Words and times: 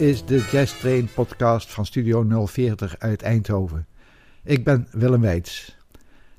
is 0.00 0.24
de 0.24 0.48
Jazz 0.50 0.78
Train 0.78 1.08
podcast 1.14 1.72
van 1.72 1.86
Studio 1.86 2.46
040 2.46 2.98
uit 2.98 3.22
Eindhoven. 3.22 3.86
Ik 4.44 4.64
ben 4.64 4.88
Willem 4.90 5.20
Weits. 5.20 5.76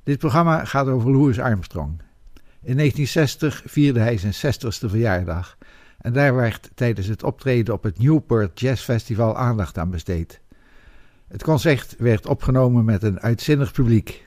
Dit 0.04 0.18
programma 0.18 0.66
gaat 0.66 0.88
over 0.88 1.12
Louis 1.12 1.40
Armstrong. 1.40 2.02
In 2.62 2.76
1960 2.78 3.64
vierde 3.66 4.00
hij 4.00 4.18
zijn 4.18 4.34
60ste 4.34 4.90
verjaardag 4.90 5.58
en 5.98 6.14
daar 6.14 6.36
werd 6.36 6.70
tijdens 6.76 7.08
het 7.08 7.24
optreden 7.24 7.74
op 7.74 7.84
het 7.84 8.00
Newport 8.00 8.60
Jazz 8.60 8.84
Festival 8.84 9.38
aandacht 9.38 9.78
aan 9.78 9.90
besteed. 9.90 10.42
Het 11.28 11.44
concert 11.44 11.96
werd 11.98 12.26
opgenomen 12.26 12.86
met 12.86 13.04
een 13.04 13.20
uitzinnig 13.20 13.72
publiek. 13.72 14.26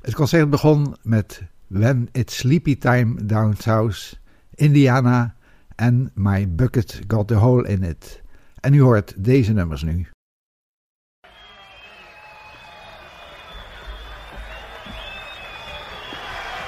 Het 0.00 0.14
concert 0.14 0.50
begon 0.50 0.96
met 1.02 1.42
When 1.66 2.08
It's 2.12 2.36
Sleepy 2.36 2.78
Time 2.78 3.24
Down 3.24 3.54
South, 3.58 4.20
Indiana 4.54 5.34
en 5.74 6.10
My 6.14 6.54
Bucket 6.54 7.00
Got 7.06 7.28
the 7.28 7.34
Hole 7.34 7.68
in 7.68 7.82
It. 7.82 8.22
En 8.64 8.74
u 8.74 8.82
hoort 8.82 9.24
deze 9.24 9.52
nummers 9.52 9.82
nu. 9.82 10.06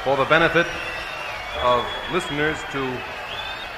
For 0.02 0.16
the 0.16 0.26
benefit 0.28 0.66
of 1.64 1.84
listeners 2.12 2.58
to 2.70 2.82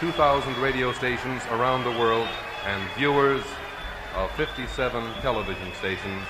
2,000 0.00 0.56
radio 0.62 0.92
stations 0.92 1.42
around 1.50 1.84
the 1.84 1.96
world 1.98 2.28
and 2.66 2.82
viewers 2.96 3.44
of 4.16 4.30
57 4.34 5.02
television 5.22 5.72
stations, 5.74 6.22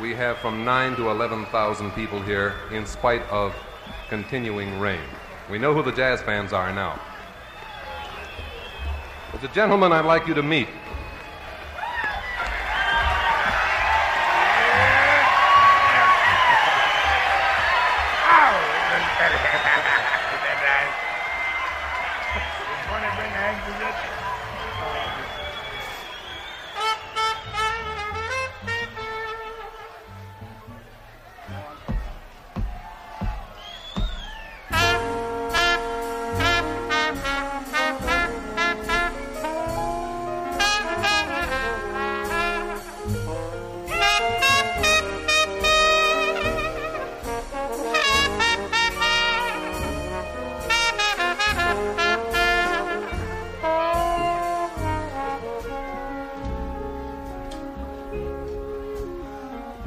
we 0.00 0.14
have 0.14 0.36
from 0.38 0.64
9 0.64 0.94
to 0.94 1.10
11,000 1.10 1.92
people 1.94 2.22
here 2.22 2.52
in 2.70 2.86
spite 2.86 3.24
of 3.30 3.52
continuing 4.08 4.80
rain. 4.80 5.08
We 5.50 5.58
know 5.58 5.74
who 5.74 5.82
the 5.82 5.96
jazz 5.96 6.22
fans 6.22 6.52
are 6.52 6.72
now. 6.72 7.00
There's 9.32 9.44
a 9.44 9.54
gentleman 9.54 9.92
I'd 9.92 10.04
like 10.04 10.26
you 10.26 10.34
to 10.34 10.42
meet. 10.42 10.68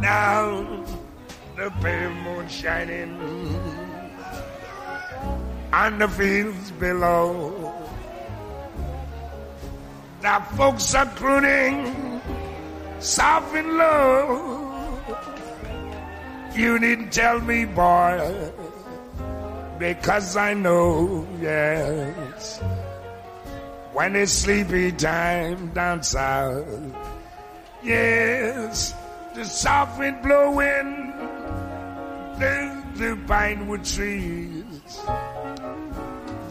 Now 0.02 0.84
the 1.56 1.70
pale 1.80 2.10
moon 2.10 2.50
shining 2.50 3.14
on 5.72 6.00
the 6.00 6.08
fields 6.08 6.72
below. 6.72 7.72
The 10.22 10.42
folks 10.58 10.96
are 10.96 11.06
crooning 11.06 12.22
soft 13.00 13.56
and 13.56 13.78
low. 13.78 14.52
You 16.56 16.80
didn't 16.80 17.12
tell 17.12 17.40
me, 17.40 17.66
boy, 17.66 18.52
because 19.80 20.36
I 20.36 20.54
know, 20.54 21.28
yes. 21.40 22.60
When 23.94 24.16
it's 24.16 24.32
sleepy 24.32 24.92
time 24.94 25.70
down 25.74 26.04
south, 26.04 26.66
yes, 27.84 28.94
the 29.34 29.46
soft 29.46 29.98
wind 29.98 30.22
blowing 30.22 31.14
through 32.38 32.82
the 32.96 33.18
pinewood 33.28 33.86
trees. 33.86 34.64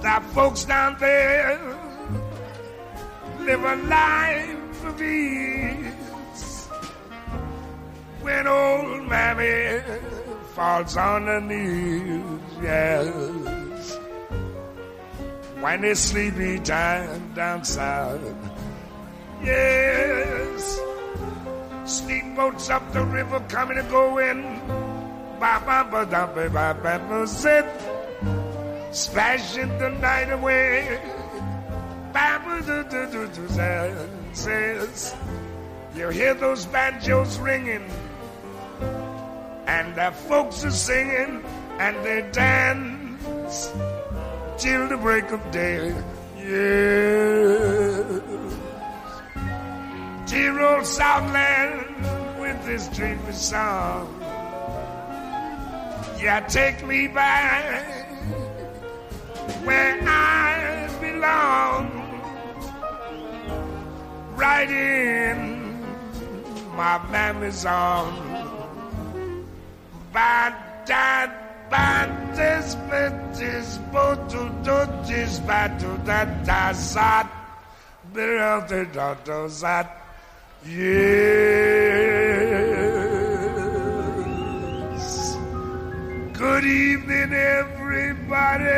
The 0.01 0.23
folks 0.33 0.65
down 0.65 0.97
there 0.99 1.59
live 3.41 3.63
a 3.63 3.77
life 3.87 4.85
of 4.85 5.03
ease. 5.03 6.67
When 8.23 8.47
old 8.47 9.09
mammy 9.09 9.83
falls 10.55 10.97
on 10.97 11.27
her 11.27 11.41
knees, 11.41 12.41
yes. 12.63 13.99
When 15.61 15.85
it's 15.85 16.01
sleepy 16.01 16.59
time 16.61 17.35
down 17.35 17.65
south, 17.65 18.23
yes. 19.43 20.90
Steamboats 21.85 22.71
up 22.71 22.93
the 22.93 23.05
river 23.05 23.41
coming 23.49 23.79
and 23.79 23.91
going. 23.91 24.43
Ba 25.41 25.63
ba 25.65 25.89
ba 25.91 26.05
da 26.05 26.27
ba 26.27 26.49
ba 26.49 26.75
ba 26.83 26.99
ba. 27.09 27.27
Splashing 28.93 29.79
the 29.79 29.91
night 30.01 30.31
away. 30.31 31.01
Ba 32.13 32.41
ba 32.45 32.63
do 32.67 32.85
do 32.85 33.07
do 33.11 33.27
do 33.29 33.49
says. 34.33 35.15
You 35.95 36.09
hear 36.11 36.35
those 36.35 36.67
banjos 36.67 37.39
ringing. 37.39 37.89
And 39.67 39.95
the 39.95 40.13
folks 40.29 40.65
are 40.65 40.71
singing 40.71 41.43
and 41.79 41.97
they 42.05 42.23
dance 42.33 43.73
till 44.59 44.89
the 44.89 44.97
break 44.97 45.31
of 45.33 45.51
day. 45.51 45.95
Yeah. 46.37 48.21
Dear 50.31 50.85
Southland 50.85 52.39
with 52.39 52.65
this 52.65 52.87
dreamy 52.95 53.33
song. 53.33 54.15
Yeah, 56.23 56.47
take 56.49 56.87
me 56.87 57.09
back 57.09 58.07
where 59.65 59.99
I 60.09 60.89
belong. 61.01 61.91
Right 64.37 64.71
in 64.71 65.83
my 66.77 67.05
mammy's 67.11 67.67
arms. 67.67 68.17
Bad 70.13 70.55
dad, 70.87 71.31
bad 71.71 72.37
this, 72.37 72.77
this, 73.37 73.79
botu, 73.91 74.47
dotis, 74.63 75.45
batu, 75.45 75.99
that, 76.05 76.47
that, 76.47 76.77
sat, 76.77 77.29
the, 78.13 78.65
the, 78.69 78.87
the, 79.25 79.59
that. 79.63 80.00
Yes. 80.63 80.77
Good 86.35 86.65
evening, 86.67 87.33
everybody. 87.33 88.69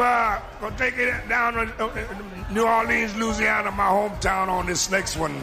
I'm 0.00 0.38
uh, 0.38 0.60
gonna 0.60 0.78
take 0.78 0.96
it 0.96 1.28
down 1.28 1.54
to 1.54 1.84
uh, 1.84 2.50
New 2.50 2.64
Orleans, 2.64 3.14
Louisiana, 3.16 3.70
my 3.70 3.84
hometown, 3.84 4.48
on 4.48 4.66
this 4.66 4.90
next 4.90 5.16
one. 5.16 5.38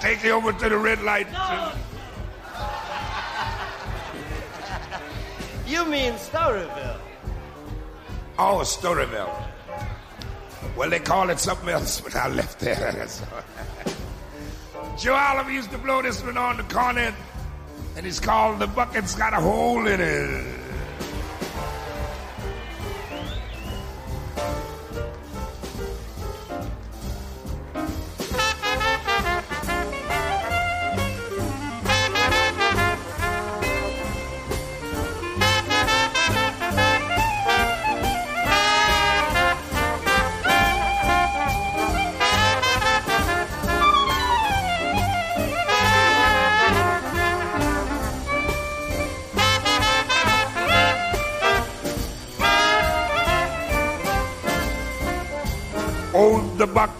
Take 0.00 0.24
you 0.24 0.32
over 0.32 0.52
to 0.52 0.68
the 0.68 0.76
red 0.76 1.00
light. 1.02 1.28
You 5.66 5.84
mean 5.86 6.14
Storyville? 6.14 6.98
Oh, 8.38 8.60
Storyville. 8.62 9.32
Well, 10.76 10.90
they 10.90 10.98
call 10.98 11.30
it 11.30 11.38
something 11.38 11.68
else, 11.68 12.00
but 12.00 12.16
I 12.16 12.28
left 12.28 12.58
there. 12.60 12.74
That's 12.96 13.22
all 13.22 13.28
right. 13.36 14.98
Joe 14.98 15.14
Oliver 15.14 15.50
used 15.50 15.70
to 15.70 15.78
blow 15.78 16.02
this 16.02 16.22
one 16.22 16.36
on 16.36 16.56
the 16.56 16.64
cornet, 16.64 17.14
and 17.96 18.06
it's 18.06 18.20
called 18.20 18.58
The 18.58 18.66
Bucket's 18.66 19.14
Got 19.14 19.32
a 19.34 19.36
Hole 19.36 19.86
in 19.86 20.00
It. 20.00 20.61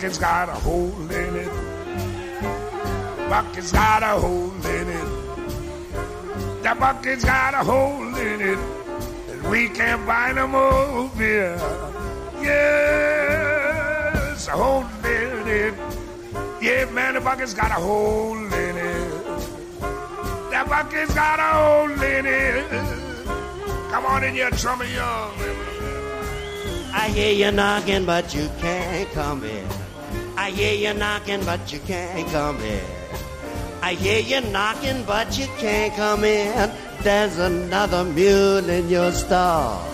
Bucket's 0.02 0.18
got 0.18 0.49
a 0.49 0.54
hole 0.54 1.11
in 1.12 1.37
it. 1.37 1.52
Bucket's 3.30 3.71
got 3.71 4.02
a 4.02 4.18
hole 4.18 4.66
in 4.66 4.88
it. 4.88 5.06
The 6.64 6.75
bucket's 6.75 7.25
got 7.25 7.54
a 7.54 7.59
hole 7.59 8.16
in 8.16 8.40
it. 8.40 8.59
And 9.30 9.49
we 9.49 9.68
can't 9.68 10.04
buy 10.04 10.32
no 10.32 10.49
more 10.49 11.09
beer. 11.16 11.56
Yes, 12.42 13.28
a 14.49 14.50
hole 14.50 14.85
in 15.04 15.47
it. 15.47 15.75
Yeah, 16.61 16.87
man, 16.90 17.14
the 17.14 17.21
bucket's 17.21 17.54
got 17.54 17.71
a 17.71 17.75
hole 17.75 18.37
in 18.37 18.76
it. 18.76 19.09
The 19.78 20.64
bucket's 20.68 21.14
got 21.14 21.38
a 21.38 21.42
hole 21.42 22.02
in 22.02 22.26
it. 22.26 22.68
Come 23.92 24.06
on 24.06 24.25
in 24.25 24.35
here, 24.35 24.50
Trummy 24.50 24.92
Young. 24.92 25.30
I 26.92 27.09
hear 27.14 27.32
you 27.32 27.52
knocking, 27.52 28.04
but 28.04 28.35
you 28.35 28.50
can't 28.59 29.09
come 29.12 29.44
in. 29.44 29.82
I 30.42 30.50
hear 30.50 30.75
you 30.75 30.92
knocking, 30.99 31.44
but 31.44 31.72
you 31.72 31.78
can't 31.87 32.28
come 32.32 32.61
in. 32.62 32.84
I 33.80 33.94
hear 33.94 34.18
you 34.18 34.40
knocking, 34.50 35.04
but 35.04 35.38
you 35.38 35.46
can't 35.58 35.94
come 35.94 36.25
in. 36.25 36.68
There's 37.02 37.38
another 37.38 38.02
mule 38.02 38.68
in 38.68 38.88
your 38.88 39.12
stall. 39.12 39.91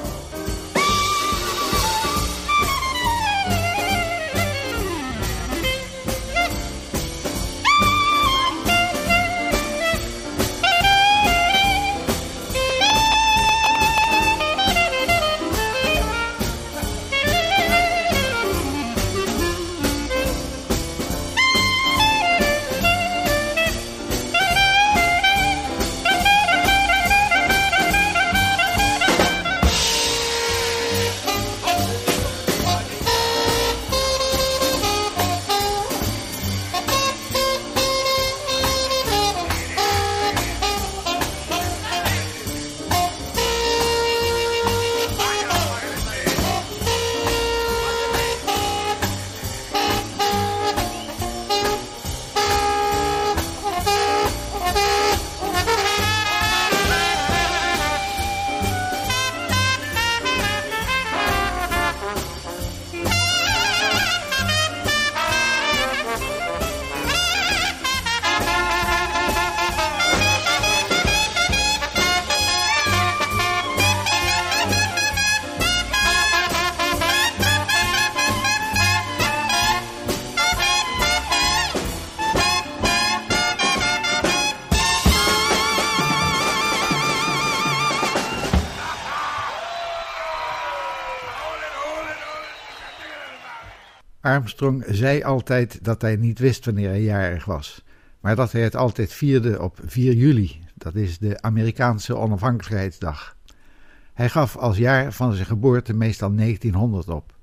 Armstrong 94.33 94.85
zei 94.89 95.23
altijd 95.23 95.85
dat 95.85 96.03
hij 96.03 96.17
niet 96.17 96.39
wist 96.39 96.65
wanneer 96.65 96.89
hij 96.89 97.03
jarig 97.03 97.45
was, 97.45 97.85
maar 98.21 98.37
dat 98.37 98.53
hij 98.53 98.63
het 98.63 98.77
altijd 98.77 99.13
vierde 99.13 99.63
op 99.63 99.79
4 99.85 100.13
juli, 100.13 100.61
dat 100.75 100.95
is 100.95 101.19
de 101.19 101.43
Amerikaanse 101.43 102.17
onafhankelijkheidsdag. 102.17 103.37
Hij 104.15 104.29
gaf 104.29 104.57
als 104.57 104.77
jaar 104.77 105.13
van 105.13 105.33
zijn 105.33 105.47
geboorte 105.47 105.95
meestal 105.95 106.35
1900 106.35 107.09
op. 107.09 107.35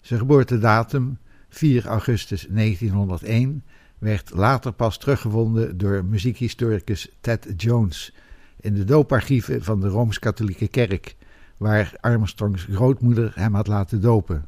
Zijn 0.00 0.20
geboortedatum, 0.20 1.18
4 1.48 1.86
augustus 1.86 2.46
1901, 2.50 3.64
werd 3.98 4.30
later 4.34 4.72
pas 4.72 4.98
teruggevonden 4.98 5.78
door 5.78 6.04
muziekhistoricus 6.04 7.08
Ted 7.20 7.46
Jones 7.56 8.14
in 8.60 8.74
de 8.74 8.84
dooparchieven 8.84 9.64
van 9.64 9.80
de 9.80 9.88
Rooms-Katholieke 9.88 10.68
Kerk, 10.68 11.16
waar 11.56 11.94
Armstrongs 12.00 12.66
grootmoeder 12.70 13.32
hem 13.34 13.54
had 13.54 13.66
laten 13.66 14.00
dopen. 14.00 14.44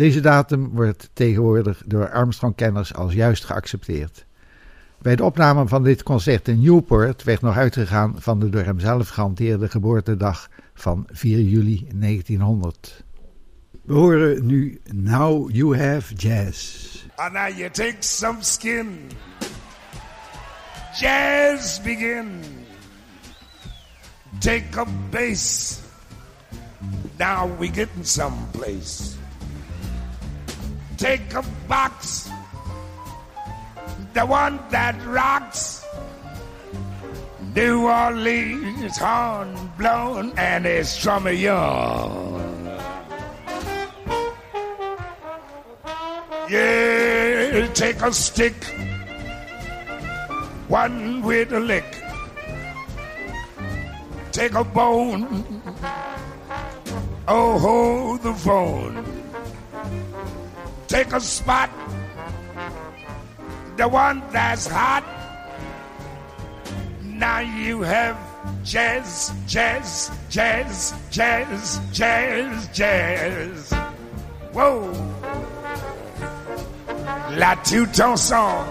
Deze 0.00 0.20
datum 0.20 0.68
wordt 0.68 1.10
tegenwoordig 1.12 1.82
door 1.86 2.10
Armstrong-kenners 2.10 2.94
als 2.94 3.12
juist 3.12 3.44
geaccepteerd. 3.44 4.26
Bij 4.98 5.16
de 5.16 5.24
opname 5.24 5.68
van 5.68 5.84
dit 5.84 6.02
concert 6.02 6.48
in 6.48 6.60
Newport 6.60 7.22
werd 7.22 7.40
nog 7.40 7.56
uitgegaan 7.56 8.14
van 8.18 8.40
de 8.40 8.48
door 8.48 8.62
hem 8.62 8.80
zelf 8.80 9.08
gehanteerde 9.08 9.68
geboortedag 9.68 10.48
van 10.74 11.06
4 11.12 11.40
juli 11.40 11.86
1900. 11.94 13.04
We 13.82 13.92
horen 13.92 14.46
nu 14.46 14.80
Now 14.92 15.50
You 15.54 15.78
Have 15.78 16.14
Jazz. 16.14 16.86
And 17.14 17.32
now 17.32 17.56
you 17.56 17.70
take 17.70 17.96
some 17.98 18.38
skin. 18.40 18.88
Jazz 21.00 21.80
begin. 21.82 22.26
Take 24.38 24.78
a 24.78 24.86
bass. 25.10 25.78
Now 27.16 27.58
we 27.58 27.66
getting 27.66 28.06
someplace. 28.06 29.18
Take 31.00 31.32
a 31.32 31.42
box. 31.66 32.28
The 34.12 34.26
one 34.26 34.60
that 34.68 35.00
rocks. 35.06 35.82
New 37.56 37.88
Orleans 37.88 38.98
horn 38.98 39.72
blown 39.78 40.32
and 40.36 40.66
it's 40.66 40.98
Trummy 40.98 41.32
Young. 41.32 42.36
Yeah, 46.50 47.66
take 47.72 48.02
a 48.02 48.12
stick, 48.12 48.62
one 50.68 51.22
with 51.22 51.50
a 51.52 51.60
lick. 51.60 51.96
Take 54.32 54.52
a 54.52 54.64
bone, 54.64 55.62
oh, 57.26 57.58
hold 57.58 58.22
the 58.22 58.34
phone. 58.34 59.20
Take 60.90 61.12
a 61.12 61.20
spot, 61.20 61.70
the 63.76 63.86
one 63.86 64.24
that's 64.32 64.66
hot. 64.66 65.04
Now 67.04 67.38
you 67.38 67.82
have 67.82 68.18
jazz, 68.64 69.32
jazz, 69.46 70.10
jazz, 70.28 70.92
jazz, 71.12 71.78
jazz, 71.92 72.68
jazz. 72.74 73.72
Whoa. 74.52 74.90
La 77.38 77.54
tout 77.62 78.00
ensemble. 78.00 78.66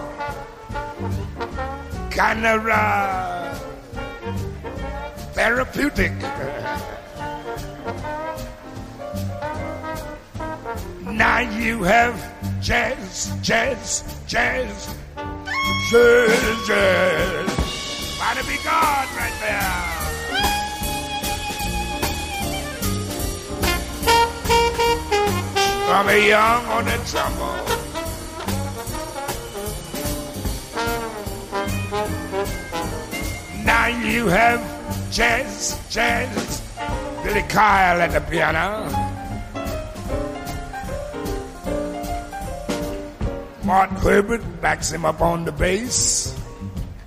Canara. 2.10 3.54
Therapeutic. 5.32 6.12
Now 11.20 11.40
you 11.40 11.82
have 11.82 12.16
jazz, 12.62 13.30
jazz, 13.42 14.02
jazz, 14.26 14.88
jazz, 15.90 16.66
jazz. 16.66 17.48
Might 18.18 18.40
be 18.48 18.56
God 18.64 19.06
right 19.20 19.36
there. 19.42 20.00
A 26.08 26.26
young 26.26 26.64
on 26.64 26.84
the 26.86 26.96
trouble. 27.10 27.56
Now 33.66 33.86
you 33.88 34.26
have 34.28 35.12
jazz, 35.12 35.78
jazz, 35.90 36.62
Billy 37.22 37.42
Kyle 37.42 38.00
at 38.00 38.12
the 38.12 38.20
piano. 38.22 38.99
Mort 43.70 43.90
Herbert 44.02 44.60
backs 44.60 44.90
him 44.90 45.04
up 45.04 45.20
on 45.20 45.44
the 45.44 45.52
bass. 45.52 46.34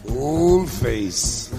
Old 0.09 0.69
face. 0.69 1.51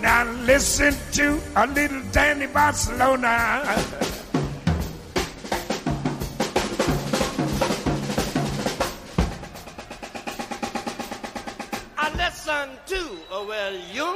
Now 0.00 0.24
listen 0.46 0.96
to 1.12 1.38
a 1.54 1.66
little 1.66 2.00
Danny 2.12 2.46
Barcelona. 2.46 3.28
I 11.98 12.08
listen 12.16 12.70
to, 12.86 13.18
oh 13.30 13.44
well, 13.46 13.74
you 13.92 14.13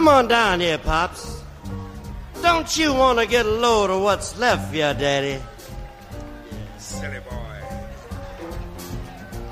Come 0.00 0.08
on 0.08 0.28
down 0.28 0.60
here, 0.60 0.78
Pops. 0.78 1.42
Don't 2.40 2.78
you 2.78 2.94
want 2.94 3.18
to 3.18 3.26
get 3.26 3.44
a 3.44 3.50
load 3.50 3.90
of 3.90 4.00
what's 4.00 4.34
left 4.38 4.70
for 4.70 4.76
your 4.76 4.94
daddy? 4.94 5.38
Silly 6.78 7.20
boy. 7.28 7.60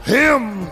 Him, 0.05 0.67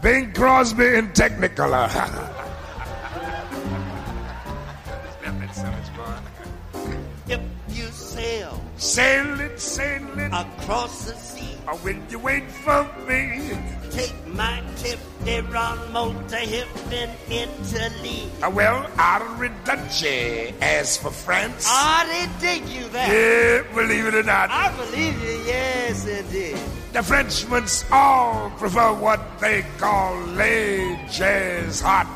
Bing 0.00 0.32
Crosby 0.32 0.94
in 0.94 1.08
Technicolor. 1.08 1.90
if 7.26 7.40
you 7.70 7.86
sail, 7.86 8.62
sail 8.76 9.40
it, 9.40 9.58
sail 9.58 10.18
it 10.20 10.32
across 10.32 11.06
the 11.06 11.16
sea, 11.16 11.56
or 11.66 11.74
will 11.78 11.98
you 12.08 12.20
wait 12.20 12.48
for 12.48 12.88
me? 13.08 13.79
Take 14.00 14.26
my 14.28 14.62
tip, 14.76 14.98
they 15.24 15.42
run 15.42 15.92
motor 15.92 16.36
hip 16.36 16.68
in 16.90 17.10
Italy. 17.28 18.30
Uh, 18.42 18.50
well, 18.50 18.84
arrivederci. 18.96 20.54
As 20.62 20.96
for 20.96 21.10
France, 21.10 21.66
I 21.68 22.08
didn't 22.08 22.40
dig 22.40 22.68
you 22.74 22.88
that. 22.88 23.12
Yeah, 23.12 23.74
believe 23.74 24.06
it 24.06 24.14
or 24.14 24.22
not. 24.22 24.48
I 24.50 24.74
believe 24.74 25.20
you, 25.22 25.36
yes, 25.44 26.06
indeed. 26.06 26.56
The 26.94 27.02
Frenchmen's 27.02 27.84
all 27.92 28.48
prefer 28.56 28.94
what 28.94 29.20
they 29.38 29.66
call 29.76 30.16
jazz 31.10 31.82
hot 31.82 32.08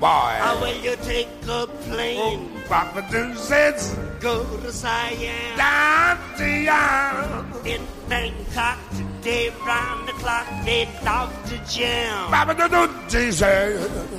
boy. 0.00 0.34
How 0.42 0.60
will 0.60 0.76
you 0.82 0.96
take 1.02 1.28
a 1.48 1.68
plane? 1.86 2.18
Oh, 2.20 2.68
Papa 2.68 3.06
says, 3.36 3.96
go 4.18 4.44
to 4.58 4.72
Siam. 4.72 5.56
Down 5.56 6.18
to 6.38 7.68
In 7.68 7.86
Bangkok 8.08 8.78
day 9.22 9.50
round 9.66 10.08
the 10.08 10.12
clock, 10.12 10.46
they 10.64 10.88
love 11.04 11.32
to 11.48 11.56
jam. 11.66 12.30
Baba 12.30 12.54
do 12.54 12.68
do 12.68 12.82
Jesus. 13.08 13.40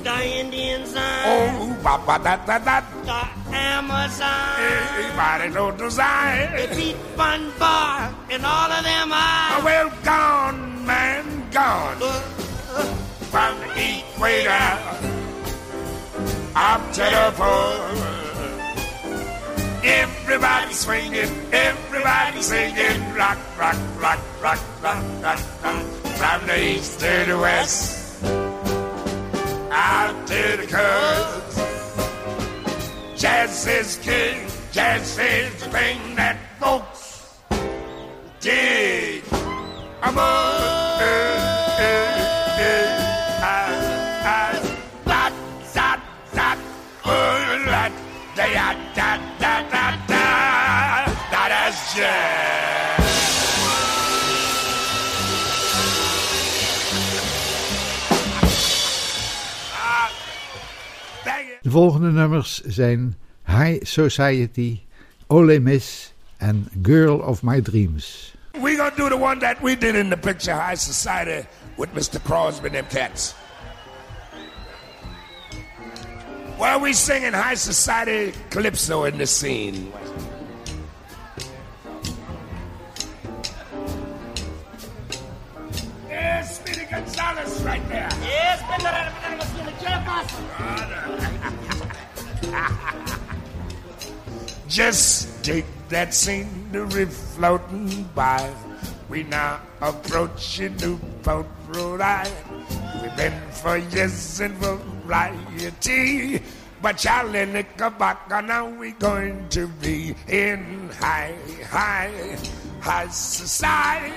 The 0.02 0.18
Indians 0.40 0.94
on. 0.96 1.02
Oh, 1.02 1.78
Baba 1.82 2.22
da 2.22 2.36
da 2.44 2.58
da. 2.58 2.80
The 3.04 3.56
Amazon. 3.56 4.56
Everybody 4.58 5.48
know 5.54 5.70
the 5.72 5.90
sign. 5.90 6.52
They 6.56 6.66
beat 6.76 6.96
one 7.16 7.52
bar, 7.58 8.14
and 8.30 8.44
all 8.44 8.70
of 8.70 8.84
them 8.84 9.12
are. 9.12 9.58
Oh, 9.58 9.62
well, 9.64 9.90
gone, 10.04 10.86
man, 10.86 11.50
gone. 11.50 11.96
Uh, 12.00 12.22
uh, 12.74 12.84
From 13.32 13.58
the 13.74 14.00
equator 14.00 15.10
up 16.54 16.92
to 16.92 17.00
the 17.00 17.32
pole. 17.36 18.19
Everybody 19.82 20.74
swinging, 20.74 21.30
everybody 21.52 22.42
singing, 22.42 23.14
rock, 23.14 23.38
rock, 23.58 23.76
rock, 23.98 24.18
rock, 24.42 24.58
rock, 24.82 25.02
rock, 25.22 25.40
rock, 25.62 25.82
from 26.18 26.46
the 26.46 26.62
east 26.62 27.00
to 27.00 27.24
the 27.26 27.38
west, 27.38 28.22
out 29.72 30.26
to 30.26 30.56
the 30.58 30.66
coast. 30.66 31.58
Jazz 33.18 33.66
is 33.66 33.96
king, 34.02 34.46
jazz 34.70 35.18
is 35.18 35.54
the 35.62 35.70
thing 35.70 36.14
that 36.16 36.36
folks 36.58 37.40
dig. 38.40 39.24
I'm 40.02 40.18
uh, 40.18 40.20
uh, 40.20 41.06
uh, 41.80 42.09
De 61.62 61.70
volgende 61.70 62.10
nummers 62.10 62.60
zijn 62.60 63.16
High 63.46 63.84
Society, 63.84 64.80
Ole 65.26 65.58
Miss 65.58 66.12
en 66.36 66.68
Girl 66.82 67.18
of 67.18 67.42
My 67.42 67.62
Dreams. 67.62 68.34
We 68.52 68.76
gonna 68.76 68.96
do 68.96 69.08
the 69.08 69.18
one 69.18 69.38
that 69.38 69.60
we 69.60 69.76
did 69.78 69.94
in 69.94 70.08
the 70.08 70.16
picture 70.16 70.54
High 70.54 70.76
Society 70.76 71.46
with 71.76 71.88
Mr. 71.94 72.22
Crosby 72.22 72.66
and 72.66 72.74
them 72.74 72.86
cats. 72.88 73.34
Well, 76.58 76.80
we 76.80 76.92
singing 76.92 77.32
High 77.32 77.56
Society 77.56 78.32
Calypso 78.50 79.04
in 79.04 79.18
Yes, 86.20 86.60
Speedy 86.60 86.84
Gonzalez 86.84 87.62
right 87.64 87.88
there. 87.88 88.08
Yes, 88.20 88.60
Peter, 88.68 88.92
Peter, 89.24 89.40
let's 89.40 89.52
get 89.56 90.04
the. 90.04 90.20
Just 94.68 95.42
take 95.42 95.64
that 95.88 96.12
scenery 96.12 97.06
floating 97.06 98.04
by. 98.14 98.52
We 99.08 99.22
now 99.24 99.60
approaching 99.80 100.76
Newport, 100.76 101.46
Rhode 101.68 102.02
Island. 102.02 102.68
We've 103.02 103.16
been 103.16 103.40
for 103.50 103.78
years 103.78 104.40
in 104.40 104.52
variety. 104.60 106.42
But 106.82 106.98
Charlie 106.98 107.46
Knickerbocker, 107.46 108.42
now 108.42 108.68
we're 108.68 108.92
going 108.92 109.48
to 109.50 109.66
be 109.68 110.14
in 110.28 110.90
high, 111.00 111.34
high, 111.68 112.36
high 112.80 113.08
society 113.08 114.14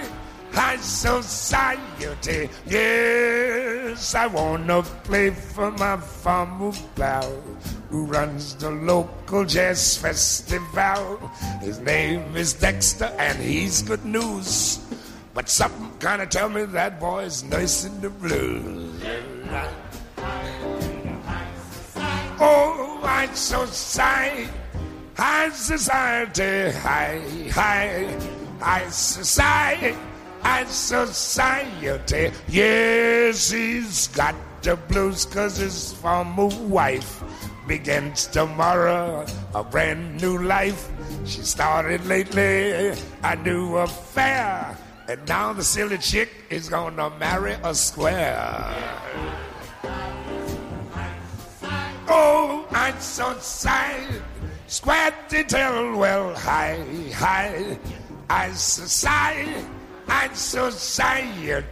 high 0.53 0.77
society. 0.77 2.49
Yes, 2.65 4.15
I 4.15 4.27
wanna 4.27 4.83
play 5.03 5.31
for 5.31 5.71
my 5.71 5.97
farmer 5.97 6.71
pal 6.95 7.29
who 7.89 8.05
runs 8.05 8.55
the 8.55 8.69
local 8.71 9.45
jazz 9.45 9.97
festival. 9.97 11.17
His 11.61 11.79
name 11.79 12.35
is 12.35 12.53
Dexter, 12.53 13.11
and 13.17 13.37
he's 13.39 13.81
good 13.81 14.05
news. 14.05 14.79
But 15.33 15.49
something 15.49 15.91
kinda 15.99 16.27
tell 16.27 16.49
me 16.49 16.65
that 16.65 16.99
boy's 16.99 17.43
nursing 17.43 17.99
the 18.01 18.09
blues. 18.09 19.01
Oh, 22.39 23.01
I'm 23.03 23.33
so 23.35 23.65
sad. 23.65 24.49
High 25.15 25.49
society, 25.49 26.71
high, 26.71 27.21
high, 27.51 28.19
high 28.59 28.89
society, 28.89 29.95
high 30.43 30.65
society. 30.65 32.31
Yes, 32.47 33.49
he's 33.51 34.07
got 34.09 34.35
the 34.61 34.75
blues 34.75 35.25
cause 35.25 35.57
his 35.57 35.93
former 35.93 36.47
wife 36.67 37.23
begins 37.67 38.27
tomorrow 38.27 39.25
a 39.55 39.63
brand 39.63 40.21
new 40.21 40.37
life. 40.43 40.89
She 41.25 41.41
started 41.41 42.05
lately 42.05 42.93
a 43.23 43.35
new 43.37 43.77
affair, 43.77 44.77
and 45.07 45.27
now 45.27 45.53
the 45.53 45.63
silly 45.63 45.97
chick 45.97 46.29
is 46.49 46.69
gonna 46.69 47.09
marry 47.19 47.55
a 47.63 47.73
square. 47.73 48.73
Oh, 52.07 52.67
I'm 52.71 52.99
so 52.99 53.37
sad. 53.39 54.21
Squatty 54.67 55.43
tail, 55.43 55.95
well, 55.97 56.35
hi, 56.35 56.83
hi. 57.13 57.77
I'm 58.29 58.53
so 58.55 58.85
I'm 60.07 60.35
society. 60.35 61.63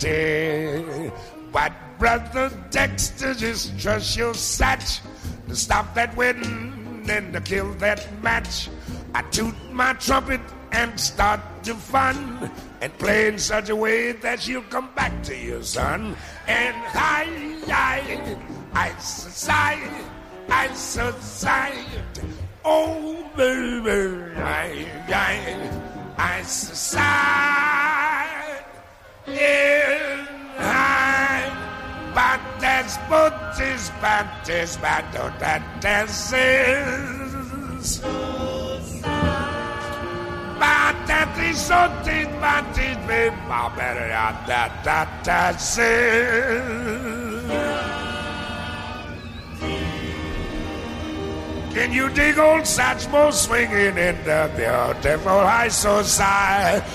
But 1.51 1.73
brother 1.99 2.51
Dexter, 2.69 3.33
just 3.33 3.79
trust 3.79 4.17
your 4.17 4.33
satch 4.33 5.01
to 5.47 5.55
stop 5.55 5.93
that 5.95 6.15
wedding 6.15 7.05
and 7.09 7.33
to 7.33 7.41
kill 7.41 7.73
that 7.75 8.07
match. 8.23 8.69
I 9.13 9.21
toot 9.23 9.55
my 9.71 9.93
trumpet 9.93 10.41
and 10.71 10.99
start 10.99 11.41
to 11.63 11.75
fun 11.75 12.49
and 12.81 12.97
play 12.97 13.27
in 13.27 13.37
such 13.37 13.69
a 13.69 13.75
way 13.75 14.13
that 14.13 14.41
she'll 14.41 14.63
come 14.63 14.89
back 14.95 15.21
to 15.23 15.35
you, 15.35 15.61
son. 15.63 16.15
And 16.47 16.75
hi, 16.75 17.27
hi, 17.67 18.37
I 18.73 18.97
society. 18.97 20.05
I 20.49 20.73
society. 20.73 22.01
Oh, 22.63 23.29
baby, 23.35 24.33
I, 24.37 24.85
I, 25.07 25.90
I 26.17 26.41
society. 26.43 27.02
In 29.28 30.26
high, 30.58 31.52
but 32.13 32.39
that's 32.60 32.97
booties, 33.10 33.91
but 34.02 34.50
is 34.50 34.78
but 34.78 35.32
that 35.39 35.62
dances. 35.82 38.02
But 40.60 40.95
that 41.08 41.38
is 41.39 41.60
so 41.60 41.88
deep, 42.04 42.30
but 42.39 42.78
it 42.78 43.00
be 43.08 43.30
better 43.76 44.12
that 44.47 44.84
that 44.84 45.24
dances. 45.24 47.30
Can 51.73 51.93
you 51.93 52.10
dig 52.10 52.38
old 52.38 52.63
Satchmo 52.63 53.31
swinging 53.31 53.97
in 53.97 54.15
the 54.25 54.51
beautiful 54.57 55.39
high 55.39 55.69
society? 55.69 56.86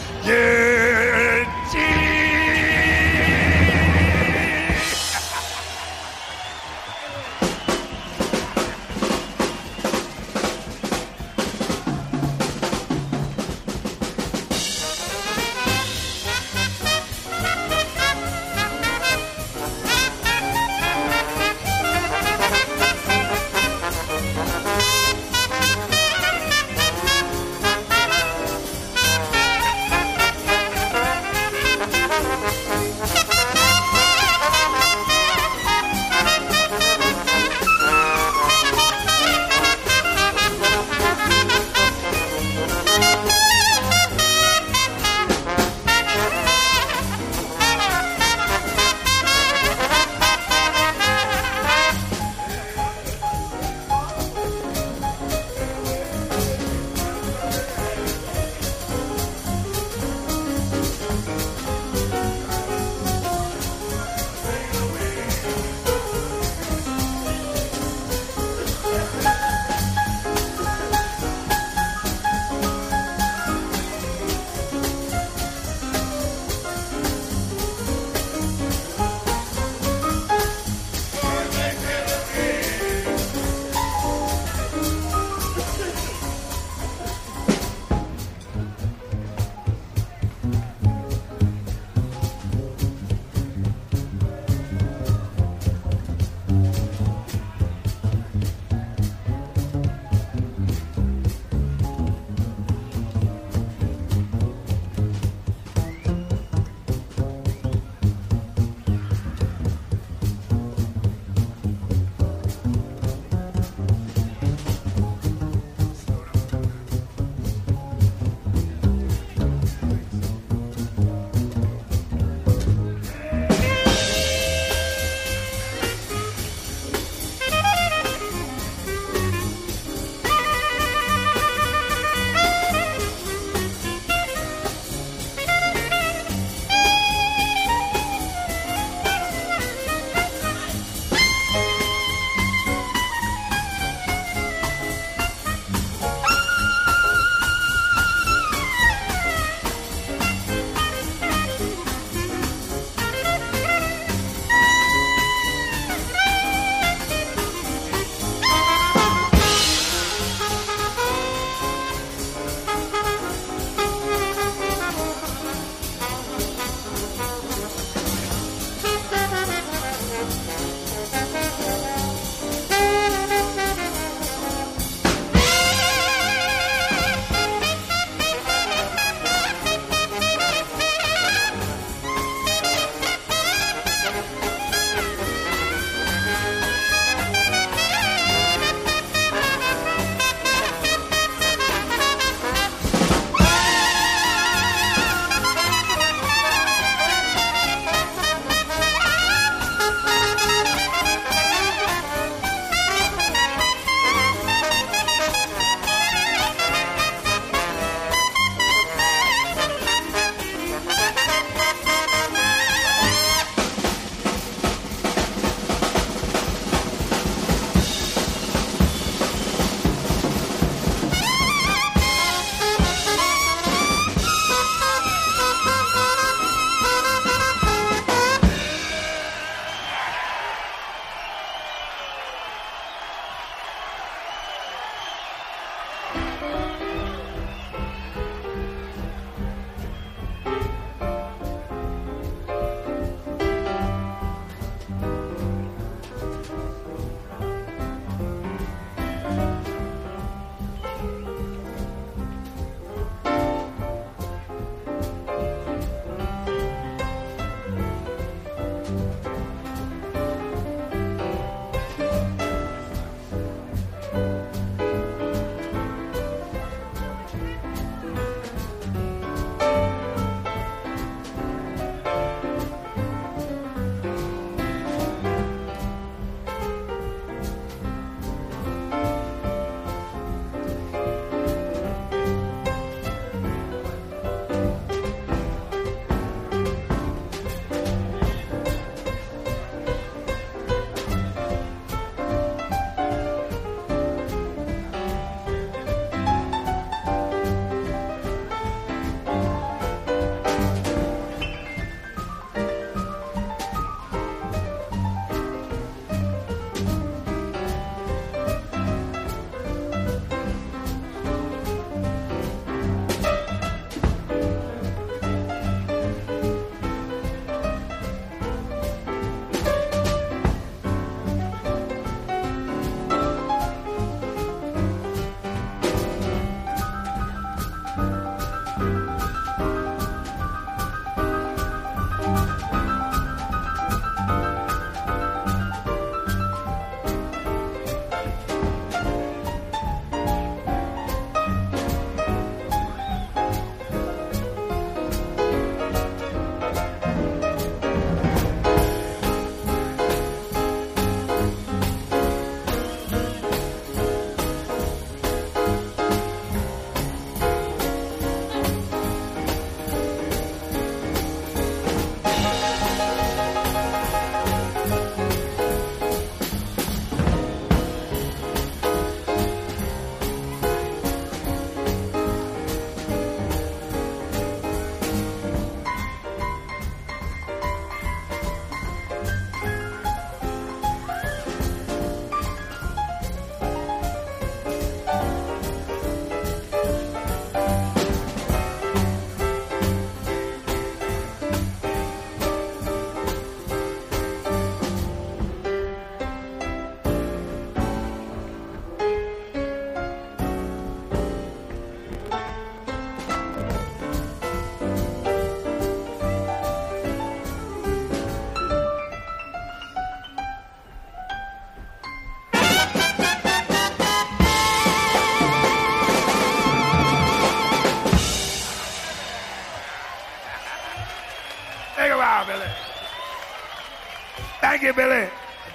You, 424.87 424.93
Billy. 424.93 425.29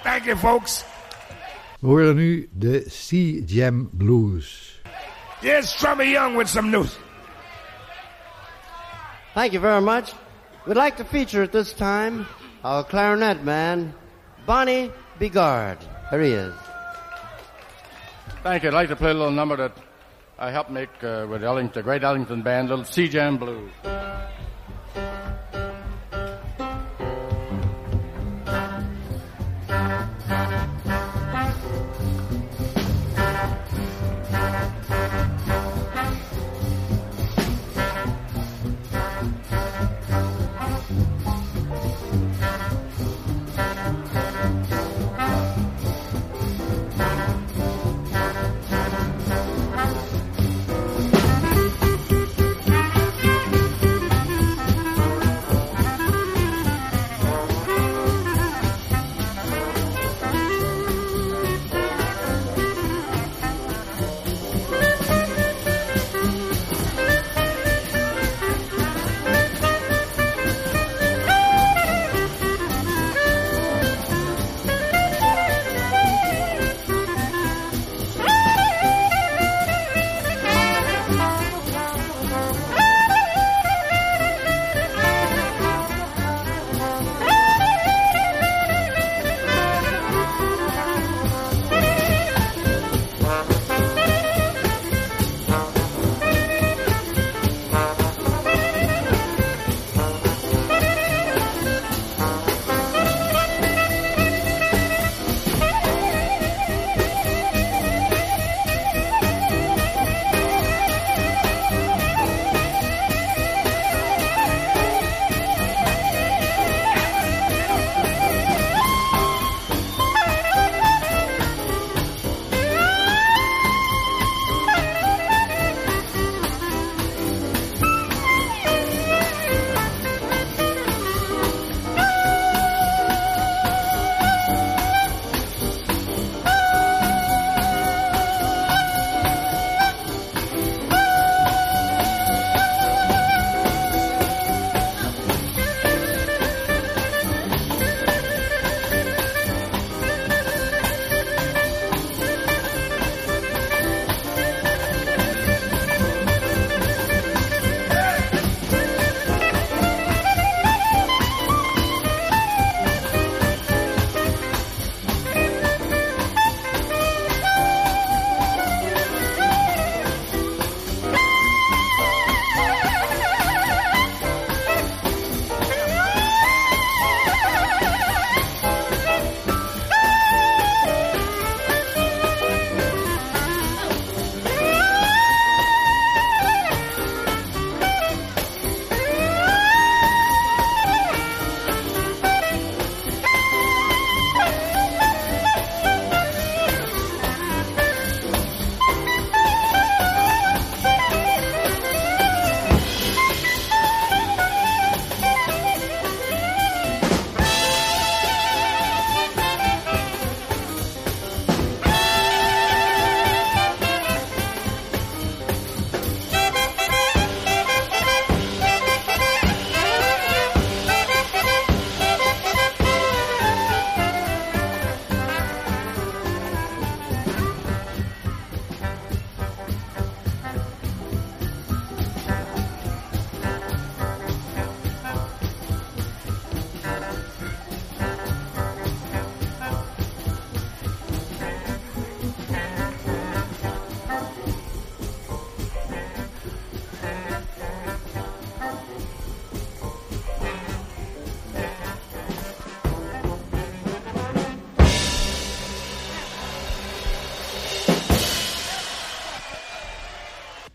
Thank 0.04 0.26
you, 0.26 0.38
folks. 0.38 0.86
We 1.82 1.90
horen 1.90 2.16
nu 2.16 2.48
de 2.58 2.90
C 2.90 3.42
Jam 3.42 3.90
Blues. 3.92 4.80
Here's 5.42 5.74
Trummy 5.74 6.12
Young 6.12 6.38
with 6.38 6.48
some 6.48 6.72
news. 6.72 6.96
Thank 9.34 9.52
you 9.52 9.60
very 9.60 9.82
much. 9.82 10.14
We'd 10.66 10.78
like 10.78 10.96
to 10.98 11.04
feature 11.04 11.44
at 11.44 11.52
this 11.52 11.74
time 11.74 12.26
our 12.64 12.86
clarinet 12.86 13.44
man, 13.44 13.94
Barney 14.46 14.92
Bigard. 15.20 15.80
Here 16.10 16.22
he 16.22 16.32
is. 16.32 16.54
Thank 18.44 18.64
you. 18.64 18.70
I'd 18.70 18.76
like 18.76 18.90
to 18.90 18.96
play 18.96 19.12
a 19.12 19.14
little 19.14 19.32
number 19.32 19.58
that 19.58 19.74
I 20.40 20.52
helped 20.52 20.72
make 20.72 21.04
uh, 21.04 21.28
with 21.30 21.44
Ellington, 21.44 21.74
the 21.74 21.84
great 21.84 22.04
Ellington 22.04 22.44
band, 22.44 22.70
little 22.70 22.86
C 22.86 23.10
Jam 23.10 23.38
Blues. 23.38 23.72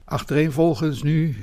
Achtereenvolgens 0.08 1.02
nu 1.02 1.34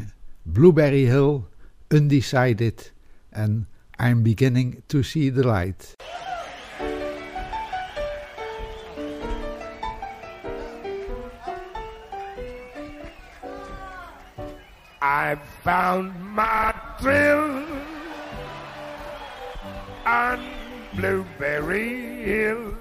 Blueberry 0.41 1.04
Hill, 1.04 1.47
Undecided 1.89 2.93
en 3.30 3.67
I'm 3.99 4.21
Beginning 4.21 4.84
to 4.88 5.02
See 5.02 5.32
the 5.32 5.43
Light. 5.43 5.95
I 15.02 15.36
found 15.63 16.13
my 16.34 16.73
thrill 16.99 17.65
on 20.06 20.39
Blueberry 20.95 22.23
Hill. 22.23 22.73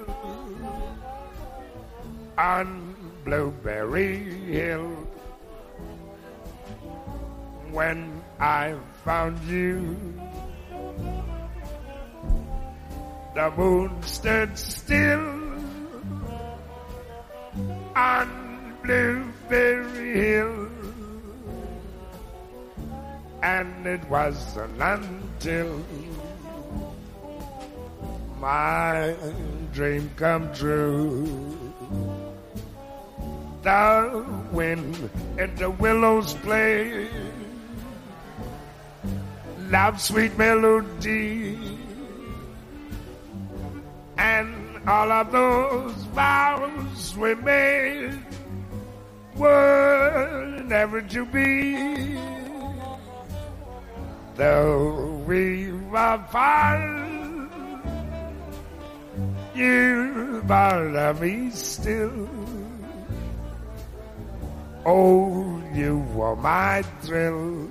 On 2.39 2.95
Blueberry 3.25 4.17
Hill. 4.47 5.11
When 7.73 8.23
I 8.39 8.75
found 9.03 9.41
you, 9.45 9.97
the 13.35 13.51
moon 13.57 14.03
stood 14.03 14.59
still 14.59 15.43
on 17.97 18.77
Blueberry 18.83 20.13
Hill. 20.13 20.69
And 23.43 23.87
it 23.87 24.05
wasn't 24.11 24.79
until 24.79 25.83
my 28.39 29.17
dream 29.73 30.11
come 30.17 30.53
true. 30.53 31.27
The 33.63 34.27
wind 34.53 35.09
and 35.39 35.57
the 35.57 35.71
willows 35.71 36.35
play 36.35 37.09
love 39.73 39.99
sweet 39.99 40.37
melody. 40.37 41.59
And 44.19 44.87
all 44.87 45.11
of 45.11 45.33
those 45.33 45.95
vows 46.15 47.17
we 47.17 47.35
made 47.37 48.21
were 49.35 50.63
never 50.67 51.01
to 51.01 51.25
be. 51.25 52.19
Though 54.37 55.25
we 55.27 55.73
were 55.73 56.21
far 56.31 57.03
you 59.55 60.43
bother 60.47 61.15
me 61.15 61.51
still. 61.51 62.29
Oh 64.85 65.63
you 65.75 66.01
were 66.15 66.37
my 66.37 66.83
thrill 67.01 67.69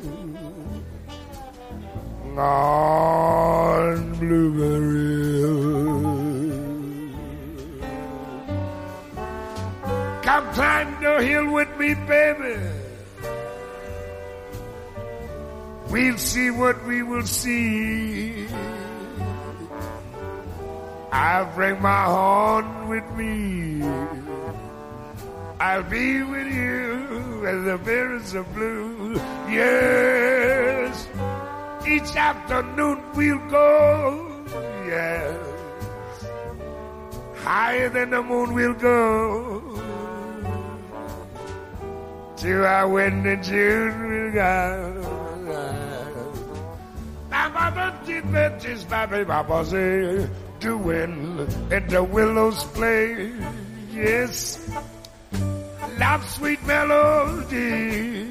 on 2.37 4.13
Blueberry. 4.19 5.11
Come 10.23 10.53
climb 10.53 11.01
the 11.01 11.23
hill 11.23 11.51
with 11.51 11.77
me, 11.77 11.93
baby. 11.93 12.57
We'll 15.89 16.17
see 16.17 16.51
what 16.51 16.85
we 16.85 17.03
will 17.03 17.25
see. 17.25 18.47
I'll 21.11 21.53
bring 21.53 21.81
my 21.81 22.05
horn 22.05 22.87
with 22.87 23.03
me. 23.11 23.83
I'll 25.59 25.83
be 25.83 26.23
with 26.23 26.47
you 26.47 27.45
as 27.45 27.65
the 27.65 27.77
birds 27.83 28.33
are 28.35 28.43
blue. 28.43 29.15
Yes. 29.49 31.07
Each 31.87 32.15
afternoon 32.15 33.01
we'll 33.15 33.49
go, 33.49 34.45
yes. 34.85 36.25
Higher 37.43 37.89
than 37.89 38.11
the 38.11 38.21
moon 38.21 38.53
we'll 38.53 38.73
go. 38.73 39.61
To 42.37 42.65
our 42.65 42.87
wedding 42.87 43.43
June 43.43 44.09
we'll 44.09 44.33
go. 44.33 45.11
The 48.05 48.21
bitches, 48.23 48.89
baby, 48.89 49.23
Baba 49.23 49.63
say, 49.63 50.27
doing 50.59 51.47
in 51.71 51.87
the 51.87 52.03
willows 52.03 52.63
play. 52.73 53.31
Yes, 53.91 54.59
love 55.99 56.27
sweet 56.29 56.61
melody. 56.65 58.30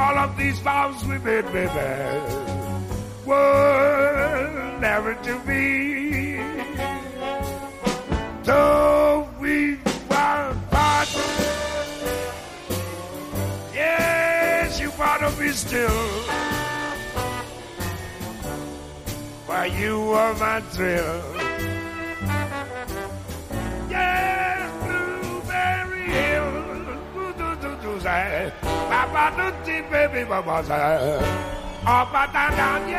All 0.00 0.16
of 0.18 0.36
these 0.36 0.58
vows 0.60 1.04
we 1.04 1.18
made, 1.18 1.44
baby, 1.52 1.90
were 3.26 4.78
never 4.80 5.14
to 5.26 5.38
be. 5.40 6.36
Though 8.42 9.28
we 9.38 9.76
were 10.10 10.44
apart, 10.56 11.10
yes, 13.74 14.80
you 14.80 14.90
wanna 14.98 15.30
be 15.38 15.50
still. 15.52 16.02
Why 19.46 19.66
you 19.66 20.00
were 20.00 20.34
my 20.34 20.60
thrill. 20.72 21.49
Say. 28.10 28.52
Papa 28.90 29.24
baby 29.88 30.28
mama 30.28 30.64
say. 30.64 31.18
Oh, 31.86 32.08
but 32.12 32.32
down, 32.32 32.90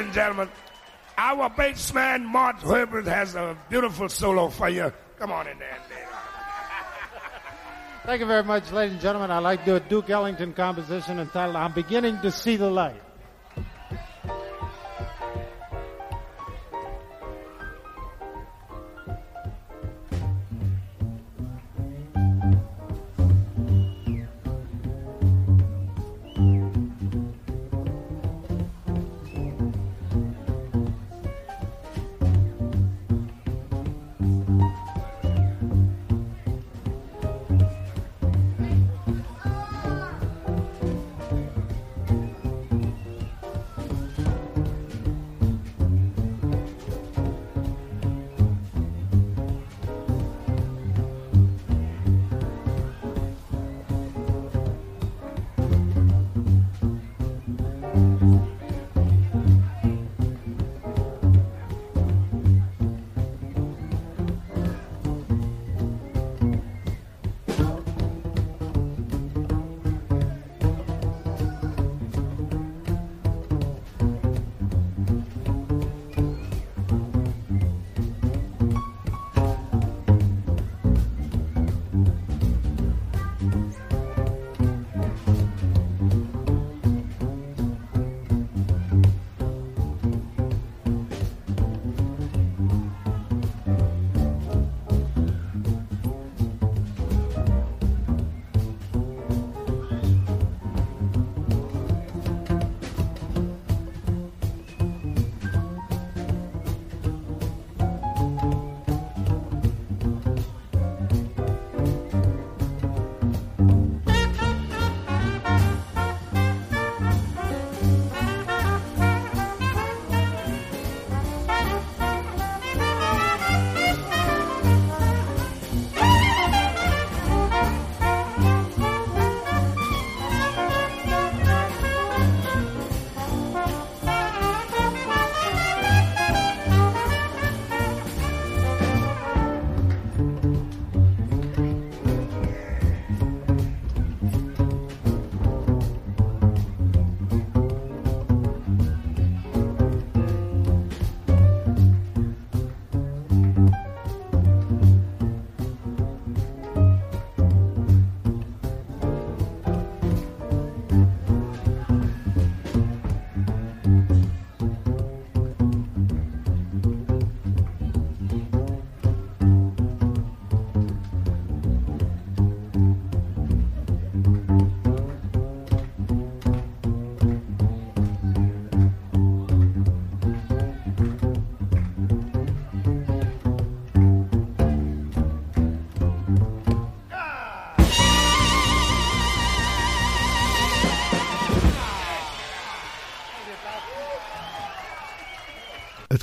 Ladies 0.00 0.06
and 0.06 0.14
gentlemen. 0.14 0.48
Our 1.18 1.50
bassman, 1.50 2.24
Mort 2.24 2.56
Herbert, 2.56 3.04
has 3.04 3.34
a 3.34 3.54
beautiful 3.68 4.08
solo 4.08 4.48
for 4.48 4.70
you. 4.70 4.90
Come 5.18 5.30
on 5.30 5.46
in 5.46 5.58
there. 5.58 5.76
Thank 8.06 8.20
you 8.20 8.26
very 8.26 8.42
much, 8.42 8.72
ladies 8.72 8.94
and 8.94 9.02
gentlemen. 9.02 9.30
I'd 9.30 9.40
like 9.40 9.60
to 9.60 9.64
do 9.66 9.76
a 9.76 9.80
Duke 9.80 10.08
Ellington 10.08 10.54
composition 10.54 11.18
entitled 11.18 11.56
I'm 11.56 11.72
Beginning 11.72 12.18
to 12.22 12.30
See 12.30 12.56
the 12.56 12.70
Light. 12.70 13.02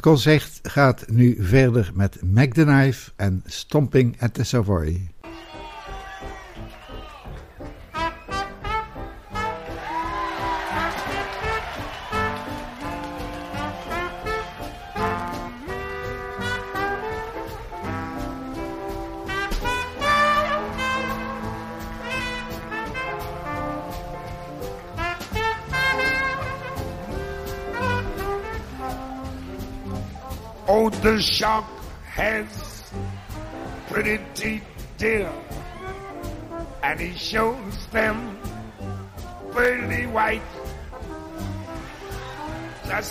Concert 0.08 0.60
gaat 0.64 1.06
nu 1.10 1.38
verder 1.40 1.92
met 1.94 2.18
Mac 2.24 2.56
en 3.16 3.44
Stomping 3.46 4.22
at 4.22 4.34
the 4.34 4.44
Savoy. 4.44 5.17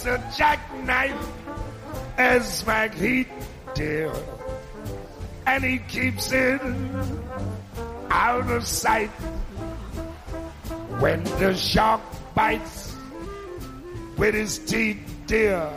A 0.06 0.22
jackknife 0.36 1.18
as 2.16 2.62
heat, 2.94 3.26
dear, 3.74 4.12
and 5.46 5.64
he 5.64 5.78
keeps 5.78 6.30
it 6.30 6.60
out 8.08 8.48
of 8.48 8.64
sight. 8.64 9.10
When 11.00 11.24
the 11.42 11.54
shark 11.54 12.00
bites 12.36 12.94
with 14.16 14.34
his 14.34 14.60
teeth, 14.60 15.02
dear 15.26 15.68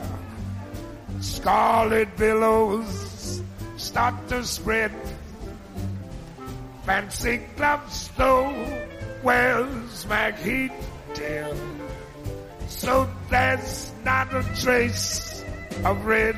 Scarlet 1.22 2.16
billows 2.16 3.42
start 3.78 4.16
to 4.30 4.44
spread. 4.44 4.92
Fancy 6.86 7.42
gloves 7.58 8.10
though 8.16 8.54
wears 9.24 10.06
Macheath 10.06 10.72
dear. 11.16 11.52
So 12.68 13.10
there's 13.30 13.92
not 14.10 14.34
a 14.34 14.44
trace 14.60 15.46
of 15.86 16.04
red 16.04 16.36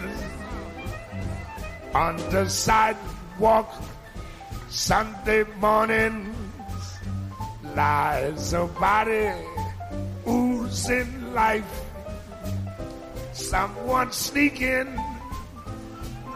on 1.94 2.18
the 2.34 2.44
sidewalk. 2.50 3.72
Sunday 4.68 5.44
mornings 5.64 6.36
lies 7.74 8.52
a 8.52 8.66
body 8.68 9.32
oozing 10.28 11.34
life 11.34 11.72
someone 13.32 14.12
sneaking 14.12 14.90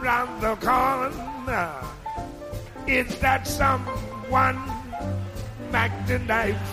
round 0.00 0.40
the 0.40 0.54
corner. 0.56 1.72
Is 2.86 3.08
that 3.20 3.46
someone 3.46 4.60
Mac 5.70 5.92
the 6.08 6.18
knife? 6.18 6.68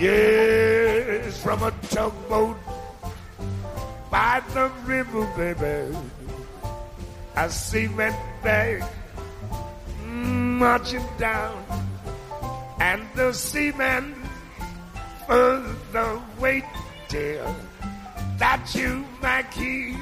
Yes, 0.00 1.40
from 1.40 1.62
a 1.62 1.70
tugboat 1.94 2.71
by 4.12 4.42
the 4.52 4.70
river, 4.84 5.24
baby. 5.38 5.96
I 7.34 7.48
see 7.48 7.88
bag 8.44 8.84
marching 10.04 11.08
down, 11.18 11.56
and 12.78 13.02
the 13.16 13.32
seaman 13.32 13.32
seamen 13.32 14.14
further 15.26 16.20
wait 16.38 16.64
till 17.08 17.56
that 18.36 18.74
you 18.74 19.06
keep 19.50 19.96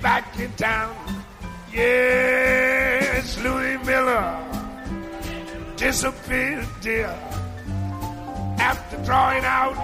back 0.00 0.40
in 0.40 0.50
town. 0.54 0.96
Yes, 1.70 3.38
Louis 3.44 3.76
Miller 3.84 4.40
disappeared, 5.76 6.66
dear, 6.80 7.14
after 8.58 8.96
drawing 9.04 9.44
out 9.44 9.76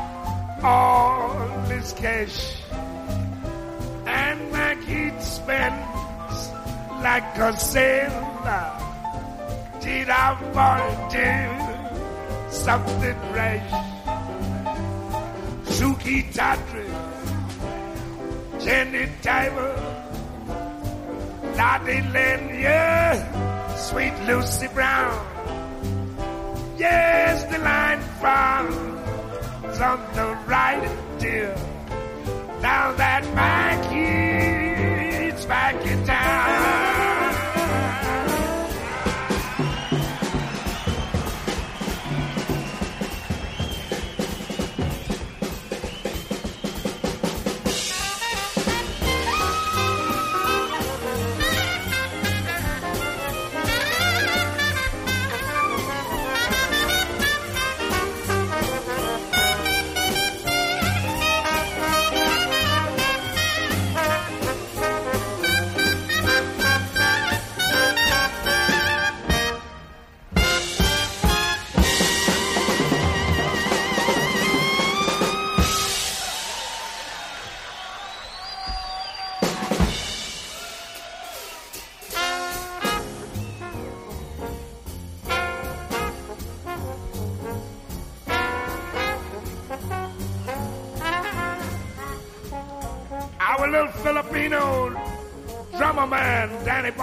all 0.64 1.46
his 1.68 1.92
cash. 1.92 2.65
And 4.22 4.40
Mac 4.52 4.78
he'd 4.84 5.20
spends 5.20 6.38
like 7.06 7.36
a 7.36 7.50
sailor. 7.58 8.66
Did 9.80 10.08
I 10.08 10.32
to 11.14 11.30
something 12.50 13.18
rash? 13.36 13.72
Sukey 15.76 16.20
Tawdry, 16.34 16.90
Jenny 18.64 19.06
Diver, 19.22 19.74
Lotte 21.58 21.98
Lenya, 22.14 22.80
sweet 23.76 24.16
Lucy 24.26 24.68
Brown. 24.68 25.20
Yes, 26.78 27.44
the 27.52 27.58
line 27.58 28.00
falls 28.20 29.80
on 29.80 30.00
the 30.14 30.28
right, 30.46 31.18
dear. 31.18 31.75
Now 32.60 32.92
that 32.92 33.24
my 33.34 33.88
kid's 33.90 35.44
back 35.46 35.74
in 35.86 36.04
town. 36.04 36.85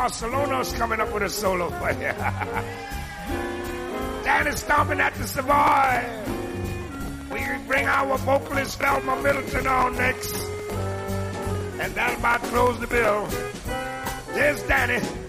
Barcelona's 0.03 0.73
coming 0.73 0.99
up 0.99 1.13
with 1.13 1.23
a 1.23 1.29
solo 1.29 1.69
for 1.69 1.91
you. 1.91 2.11
Danny's 4.25 4.59
stomping 4.59 4.99
at 4.99 5.13
the 5.15 5.25
Savoy. 5.25 6.03
We 7.31 7.39
bring 7.65 7.87
our 7.87 8.17
vocalist 8.17 8.79
Velma 8.79 9.21
Middleton 9.21 9.65
on 9.65 9.95
next. 9.95 10.35
And 11.79 11.95
that'll 11.95 12.19
about 12.19 12.41
close 12.41 12.77
the 12.81 12.87
bill. 12.87 13.29
There's 14.33 14.61
Danny. 14.63 15.22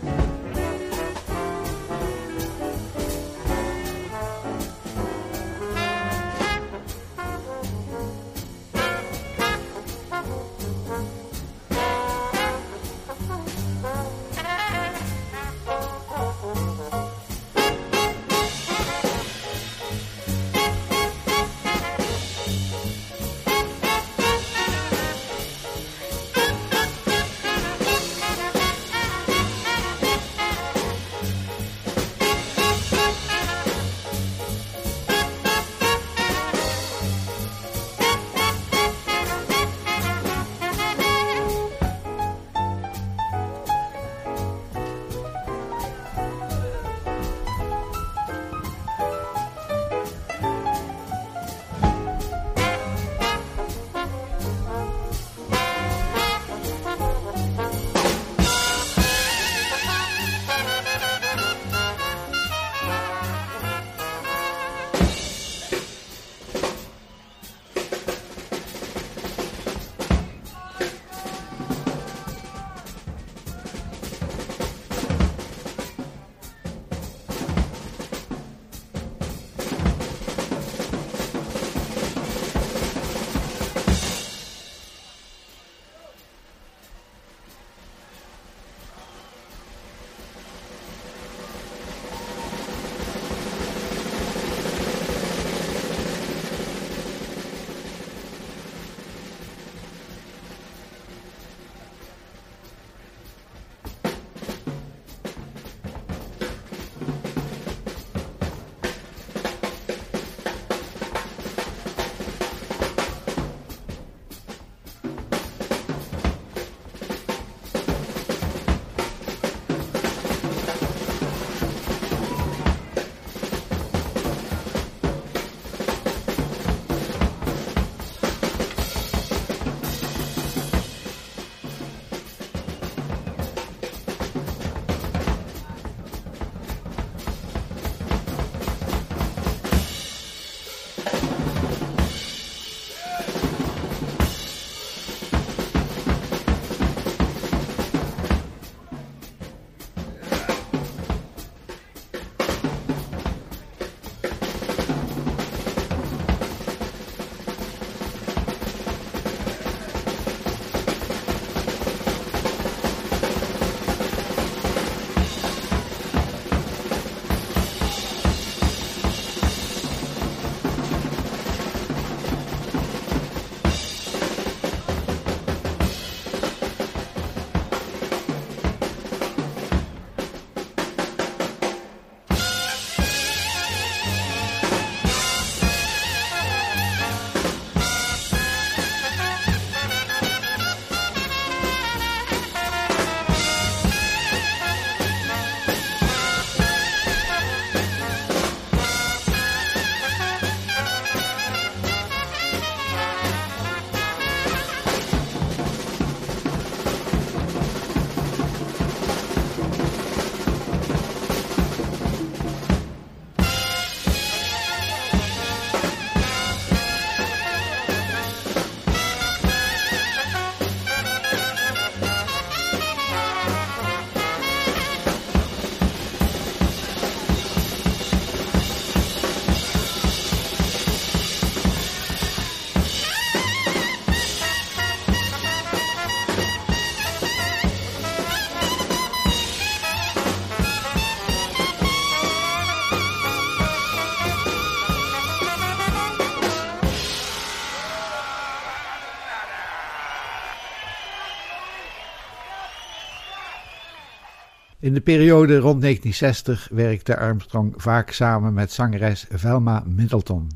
In 254.95 255.01
de 255.01 255.07
periode 255.07 255.59
rond 255.59 255.81
1960 255.81 256.69
werkte 256.71 257.19
Armstrong 257.19 257.75
vaak 257.77 258.11
samen 258.11 258.55
met 258.55 258.73
zangeres 258.73 259.27
Velma 259.31 259.83
Middleton. 259.87 260.49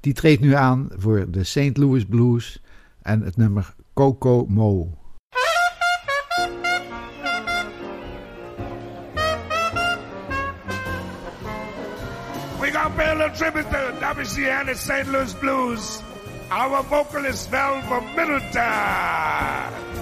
Die 0.00 0.12
treedt 0.12 0.40
nu 0.40 0.54
aan 0.54 0.88
voor 0.96 1.30
de 1.30 1.44
St. 1.44 1.76
Louis 1.76 2.04
Blues 2.04 2.62
en 3.02 3.20
het 3.22 3.36
nummer 3.36 3.74
Coco 3.94 4.46
Mo. 4.48 4.98
We 12.60 12.70
got 12.72 12.96
pay 12.96 13.20
a 13.20 13.30
tribute 13.30 13.68
to 13.68 13.92
WC 14.00 14.48
and 14.48 14.76
St. 14.76 15.06
Louis 15.06 15.34
Blues. 15.34 16.00
Our 16.48 16.84
vocalist 16.84 17.48
Velma 17.48 18.00
Middleton. 18.16 19.93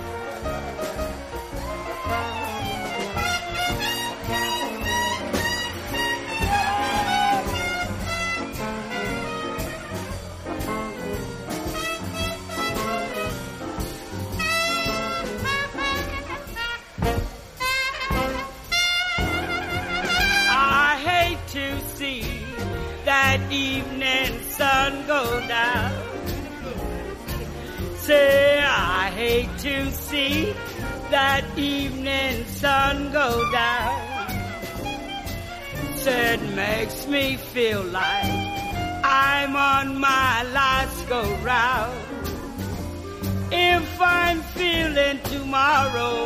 See 30.12 30.52
that 31.10 31.42
evening 31.56 32.44
sun 32.44 33.10
go 33.12 33.28
down. 33.50 33.98
Said 35.96 36.38
makes 36.54 37.06
me 37.06 37.36
feel 37.36 37.82
like 37.82 38.34
I'm 39.02 39.56
on 39.56 39.86
my 39.98 40.42
last 40.58 41.08
go 41.08 41.22
round. 41.50 41.98
If 43.50 43.88
I'm 44.00 44.40
feeling 44.58 45.18
tomorrow 45.34 46.16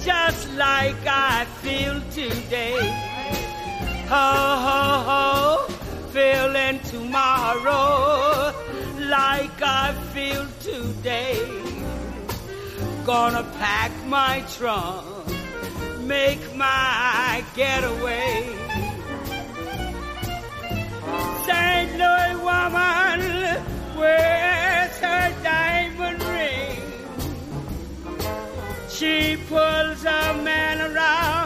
just 0.00 0.44
like 0.54 1.06
I 1.06 1.44
feel 1.62 2.00
today. 2.20 2.80
Ho, 4.12 4.30
ho, 4.66 4.84
ho, 5.10 5.26
feeling 6.16 6.78
tomorrow 6.94 8.54
like 9.18 9.58
I 9.60 9.92
feel 10.14 10.46
today. 10.60 11.61
Gonna 13.04 13.42
pack 13.58 13.90
my 14.06 14.44
trunk, 14.54 15.04
make 16.02 16.54
my 16.54 17.44
getaway. 17.56 18.44
St. 21.44 21.90
Louis 21.98 22.36
woman, 22.48 23.20
where's 23.98 24.96
her 24.98 25.34
diamond 25.42 26.22
ring? 26.22 26.80
She 28.88 29.36
pulls 29.48 30.04
a 30.04 30.40
man 30.44 30.80
around 30.80 31.41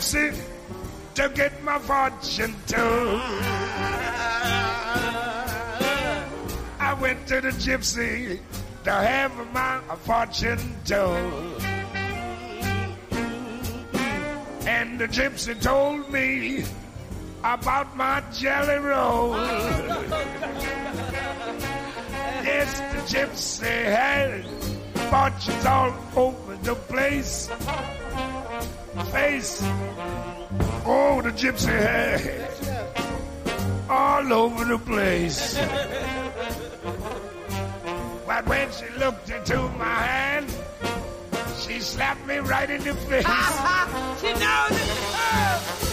gypsy 0.00 0.34
to 1.14 1.28
get 1.34 1.62
my 1.62 1.78
fortune 1.78 2.54
told. 2.66 3.20
I 6.80 6.96
went 6.98 7.26
to 7.28 7.42
the 7.42 7.50
gypsy 7.50 8.40
to 8.84 8.90
have 8.90 9.32
my 9.52 9.80
fortune 9.96 10.74
told. 10.86 11.62
And 14.66 14.98
the 14.98 15.06
gypsy 15.06 15.60
told 15.60 16.10
me 16.10 16.64
about 17.44 17.94
my 17.94 18.22
jelly 18.32 18.78
roll. 18.78 19.36
yes, 22.42 22.80
the 22.80 23.18
gypsy 23.18 23.84
had 23.84 24.46
fortunes 25.10 25.66
all 25.66 25.92
over 26.16 26.56
the 26.62 26.74
place. 26.74 27.50
Face, 29.12 29.60
oh, 30.84 31.20
the 31.22 31.30
gypsy 31.30 31.68
had 31.68 32.50
all 33.88 34.32
over 34.32 34.64
the 34.64 34.78
place. 34.78 35.56
But 38.26 38.46
when 38.46 38.68
she 38.72 38.88
looked 38.98 39.30
into 39.30 39.58
my 39.78 39.84
hand, 39.84 40.46
she 41.60 41.80
slapped 41.80 42.26
me 42.26 42.38
right 42.38 42.68
in 42.68 42.82
the 42.82 42.94
face. 42.94 43.26
She 44.20 44.32
knows. 44.34 45.89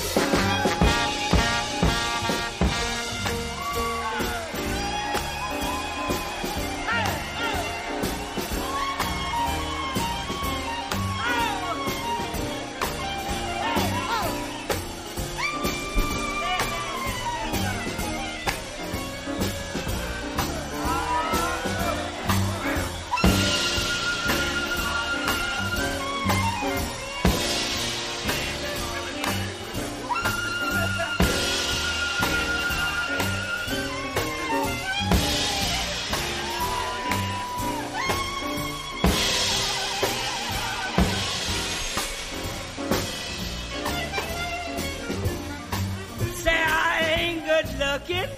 Good 47.78 47.86
looking. 47.86 48.30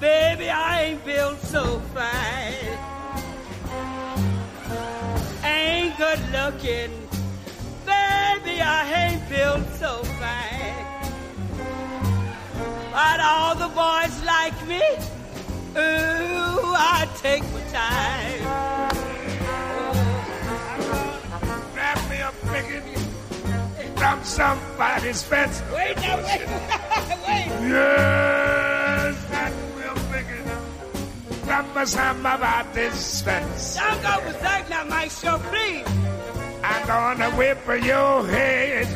Baby, 0.00 0.50
I 0.50 0.82
ain't 0.82 1.04
built 1.04 1.40
so 1.40 1.80
fine. 1.94 2.78
Ain't 5.44 5.96
good 5.96 6.20
looking. 6.32 6.90
Baby, 7.84 8.60
I 8.60 9.08
ain't 9.08 9.28
built 9.28 9.66
so 9.78 10.02
fine. 10.20 10.84
But 12.92 13.20
all 13.20 13.54
the 13.54 13.68
boys 13.68 14.22
like 14.24 14.66
me. 14.66 14.82
Ooh, 15.76 16.74
I 16.74 17.08
take 17.22 17.42
my 17.52 17.60
time. 17.72 18.75
Somebody's 24.26 25.22
fence. 25.22 25.62
Wait, 25.72 25.96
now, 25.96 26.16
wait, 26.16 26.46
wait. 26.46 27.46
Yes, 27.66 29.24
that 29.30 29.52
will 29.76 29.96
figure. 30.12 30.44
Remember 31.42 31.86
something 31.86 32.20
about 32.20 32.74
this 32.74 33.22
fence. 33.22 33.76
Don't 33.76 34.02
go 34.02 34.20
berserk 34.24 34.68
now, 34.70 34.84
Mike 34.84 35.10
Show, 35.10 35.38
please. 35.50 35.86
I'm 36.62 36.86
gonna 36.86 37.30
whip 37.32 37.58
your 37.84 38.26
head 38.26 38.88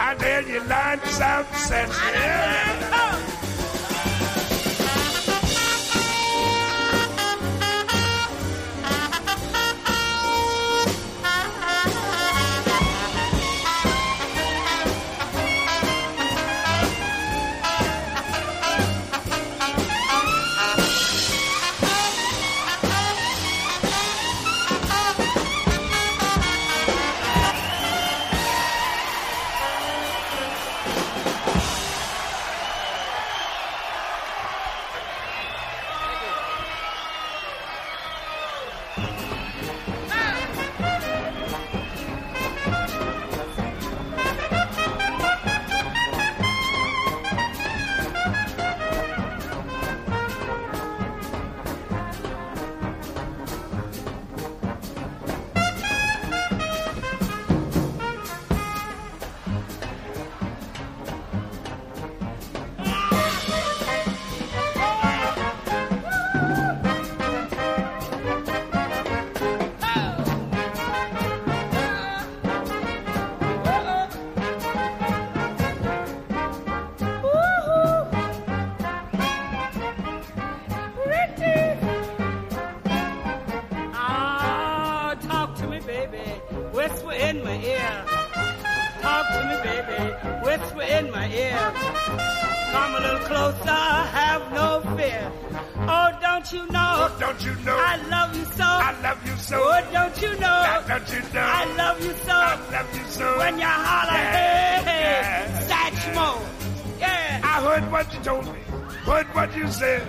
until 0.00 0.48
you 0.48 0.60
learn 0.64 1.00
some 1.04 1.46
sense. 1.54 1.96
Yeah. 2.12 2.85
You 96.56 96.66
know? 96.72 96.92
Oh, 97.04 97.16
don't 97.20 97.44
you 97.44 97.54
know? 97.66 97.76
I 97.78 97.96
love 98.08 98.36
you 98.36 98.44
so. 98.44 98.64
I 98.64 98.92
love 99.02 99.20
you 99.26 99.36
so. 99.36 99.56
Oh, 99.62 99.80
don't 99.92 100.22
you 100.22 100.30
know? 100.44 100.56
Now, 100.68 100.80
Don't 100.88 101.08
you 101.14 101.20
know? 101.34 101.46
I 101.60 101.64
love 101.76 101.98
you 102.04 102.12
so. 102.26 102.32
I 102.32 102.56
love 102.72 102.90
you 102.98 103.04
so. 103.16 103.38
When 103.38 103.58
you 103.58 103.66
holler, 103.66 104.12
Yeah, 104.12 104.32
hey, 104.32 104.90
hey, 104.90 105.02
yeah. 105.04 105.68
Satchmo. 105.70 106.28
Yeah. 107.00 107.40
I 107.52 107.54
heard 107.66 107.92
what 107.92 108.06
you 108.14 108.20
told 108.20 108.44
me. 108.46 108.60
Heard 109.10 109.26
what 109.34 109.56
you 109.56 109.66
said. 109.70 110.02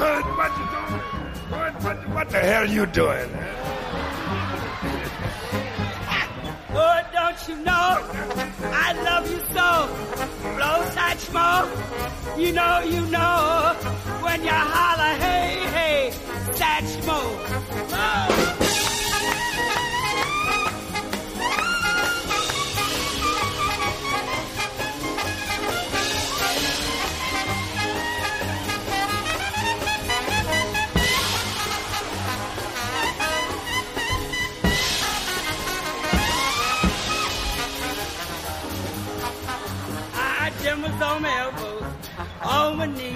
Heard 0.00 0.26
what 0.38 0.52
you 0.58 0.66
told 0.74 0.90
me. 0.92 1.00
Heard 1.56 1.74
what, 1.84 2.08
what 2.14 2.28
the 2.30 2.38
hell 2.40 2.68
you 2.68 2.84
doing? 2.86 3.30
Oh, 6.74 7.00
don't 7.12 7.48
you 7.48 7.56
know? 7.64 7.88
I 8.86 8.88
love 9.08 9.30
you 9.30 9.40
so. 9.56 9.68
Blow 10.56 10.76
Satchmo. 10.96 12.38
You 12.38 12.52
know, 12.52 12.80
you 12.80 13.00
know. 13.10 13.76
When 14.32 14.44
you 14.44 14.50
holler, 14.50 15.14
hey, 15.18 15.60
hey, 15.76 16.10
Satchmo. 16.56 17.20
Oh. 17.92 18.28
I 40.14 40.50
dimples 40.62 41.02
on 41.02 41.20
my 41.20 41.38
elbows, 41.38 41.82
on 42.42 42.78
my 42.78 42.86
knees. 42.86 43.11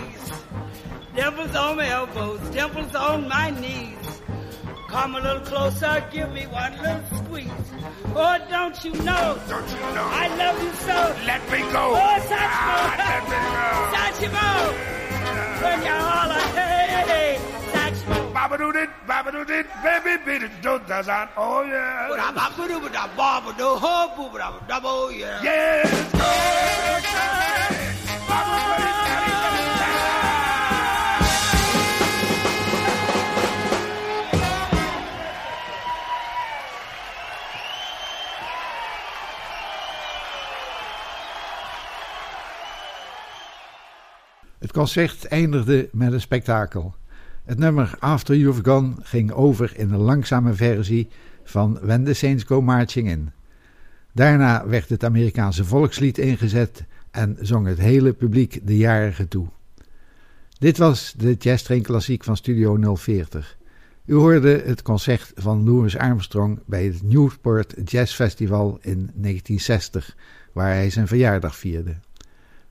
Dimples 1.26 1.56
on 1.56 1.76
my 1.76 1.88
elbows, 1.88 2.38
dimples 2.50 2.94
on 2.94 3.28
my 3.28 3.50
knees. 3.50 4.22
Come 4.88 5.16
a 5.16 5.20
little 5.20 5.40
closer, 5.40 6.00
give 6.12 6.30
me 6.32 6.46
one 6.46 6.72
little 6.80 7.02
squeeze. 7.18 7.50
Oh, 8.14 8.38
don't 8.48 8.84
you 8.84 8.92
know? 9.02 9.36
Don't 9.48 9.68
you 9.68 9.80
know? 9.96 10.06
I 10.22 10.28
love 10.38 10.62
you 10.62 10.72
so. 10.86 11.16
Let 11.26 11.42
me 11.50 11.58
go. 11.72 11.96
Oh, 11.98 12.16
Satchmo. 12.30 12.74
Ah, 12.78 12.94
let 13.10 13.24
me 13.26 13.38
go. 13.58 13.66
Satchmo. 13.96 14.46
When 15.64 15.78
you 15.82 15.96
holler, 15.98 16.44
hey, 16.54 16.86
hey, 16.94 17.06
hey, 17.10 17.42
Satchmo. 17.72 18.16
Babadoo 18.32 18.70
dit, 18.72 18.90
babadoo 19.08 19.44
dit, 19.44 19.66
baby 19.82 20.22
beat 20.24 20.42
it, 20.44 20.54
do 20.62 20.78
does 20.86 21.08
on. 21.08 21.28
Oh 21.36 21.64
yeah. 21.64 22.06
Yes. 25.42 26.14
Okay. 26.14 27.26
Babadoo 28.28 28.76
dit, 28.76 28.76
daddy, 28.76 28.78
daddy, 28.78 28.85
Het 44.66 44.74
concert 44.74 45.24
eindigde 45.24 45.88
met 45.92 46.12
een 46.12 46.20
spektakel. 46.20 46.94
Het 47.44 47.58
nummer 47.58 47.96
After 47.98 48.36
You've 48.36 48.64
Gone 48.64 48.94
ging 49.02 49.32
over 49.32 49.72
in 49.76 49.92
een 49.92 50.00
langzame 50.00 50.54
versie 50.54 51.08
van 51.44 51.78
When 51.82 52.04
the 52.04 52.12
Saints 52.12 52.44
Go 52.44 52.62
Marching 52.62 53.08
In. 53.08 53.30
Daarna 54.12 54.66
werd 54.66 54.88
het 54.88 55.04
Amerikaanse 55.04 55.64
volkslied 55.64 56.18
ingezet 56.18 56.84
en 57.10 57.36
zong 57.40 57.66
het 57.66 57.78
hele 57.78 58.12
publiek 58.12 58.60
de 58.66 58.76
jarige 58.76 59.28
toe. 59.28 59.46
Dit 60.58 60.78
was 60.78 61.14
de 61.16 61.34
Jazz 61.34 61.62
Train 61.62 61.82
Klassiek 61.82 62.24
van 62.24 62.36
Studio 62.36 62.94
040. 62.96 63.56
U 64.04 64.14
hoorde 64.14 64.62
het 64.64 64.82
concert 64.82 65.32
van 65.34 65.64
Louis 65.64 65.96
Armstrong 65.96 66.60
bij 66.64 66.84
het 66.84 67.02
Newport 67.02 67.74
Jazz 67.84 68.14
Festival 68.14 68.78
in 68.80 69.10
1960, 69.14 70.16
waar 70.52 70.72
hij 70.72 70.90
zijn 70.90 71.06
verjaardag 71.06 71.56
vierde. 71.56 71.96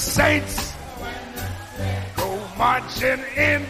Saints 0.00 0.72
go 2.16 2.48
marching 2.56 3.22
in. 3.36 3.62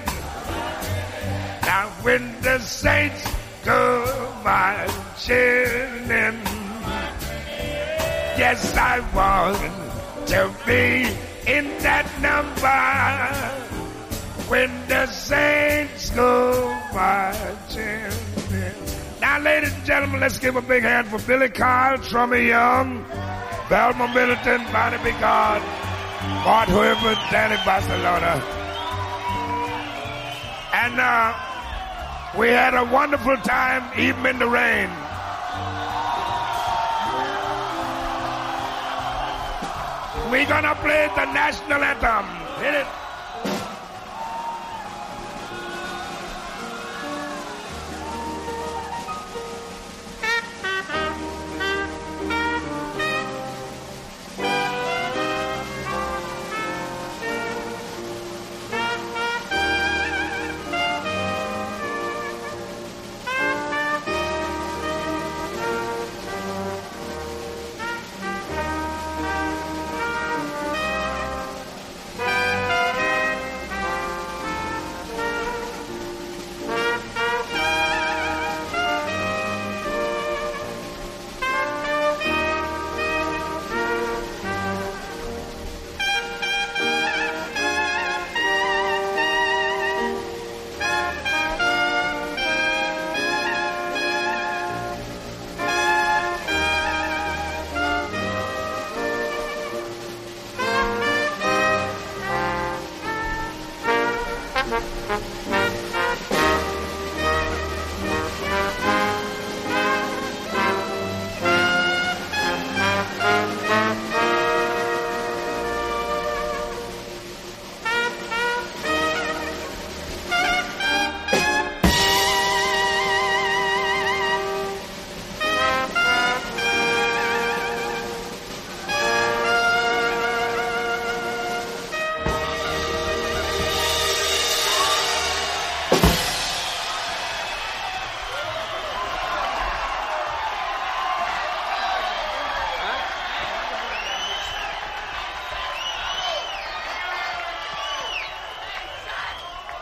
Now 1.63 1.89
when 2.03 2.41
the 2.41 2.61
saints 2.61 3.27
go 3.65 4.33
marching 4.45 5.35
in. 6.09 6.41
Yes, 8.39 8.77
I 8.77 9.01
want 9.13 9.59
to 10.29 10.55
be 10.65 11.11
in 11.51 11.67
that 11.83 12.07
number 12.23 12.71
when 14.49 14.71
the 14.87 15.07
saints 15.07 16.11
go 16.11 16.81
marching 16.95 18.13
in. 18.53 18.75
Now, 19.21 19.41
ladies 19.41 19.75
and 19.75 19.85
gentlemen, 19.85 20.21
let's 20.21 20.39
give 20.39 20.55
a 20.55 20.63
big 20.63 20.85
hand 20.85 21.09
for 21.09 21.19
Billy 21.27 21.49
Kyle, 21.49 21.99
Trummy 21.99 22.47
Young, 22.47 23.05
Velma 23.69 24.07
Middleton, 24.15 24.63
Barney 24.73 24.97
Bigard, 24.99 25.80
Mort 26.45 26.69
Herbert, 26.69 27.19
Danny 27.31 27.57
Barcelona. 27.65 28.37
And 30.73 31.01
uh, 31.01 31.33
we 32.39 32.49
had 32.49 32.75
a 32.75 32.85
wonderful 32.85 33.37
time, 33.39 33.83
even 33.99 34.27
in 34.27 34.39
the 34.39 34.47
rain. 34.47 34.91
We're 40.31 40.47
gonna 40.47 40.75
play 40.77 41.11
the 41.17 41.25
national 41.33 41.83
anthem. 41.83 42.27
Hit 42.63 42.75
it. 42.75 43.00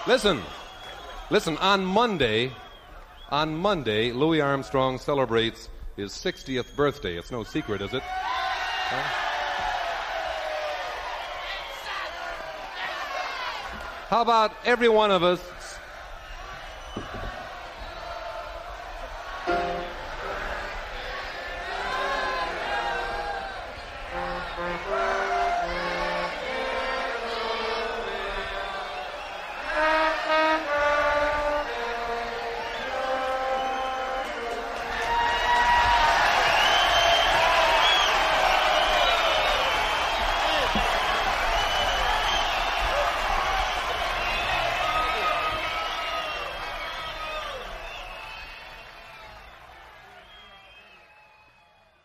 Listen, 0.09 0.41
listen, 1.29 1.59
on 1.59 1.85
Monday, 1.85 2.51
on 3.29 3.55
Monday, 3.55 4.11
Louis 4.11 4.41
Armstrong 4.41 4.99
celebrates 4.99 5.69
his 5.99 6.13
60th 6.13 6.75
birthday. 6.75 7.19
It's 7.19 7.31
no 7.31 7.45
secret, 7.45 7.83
is 7.83 7.93
it? 7.93 8.03
Huh? 8.03 9.03
How 14.09 14.23
about 14.23 14.53
every 14.65 14.89
one 14.89 15.11
of 15.11 15.23
us 15.23 15.43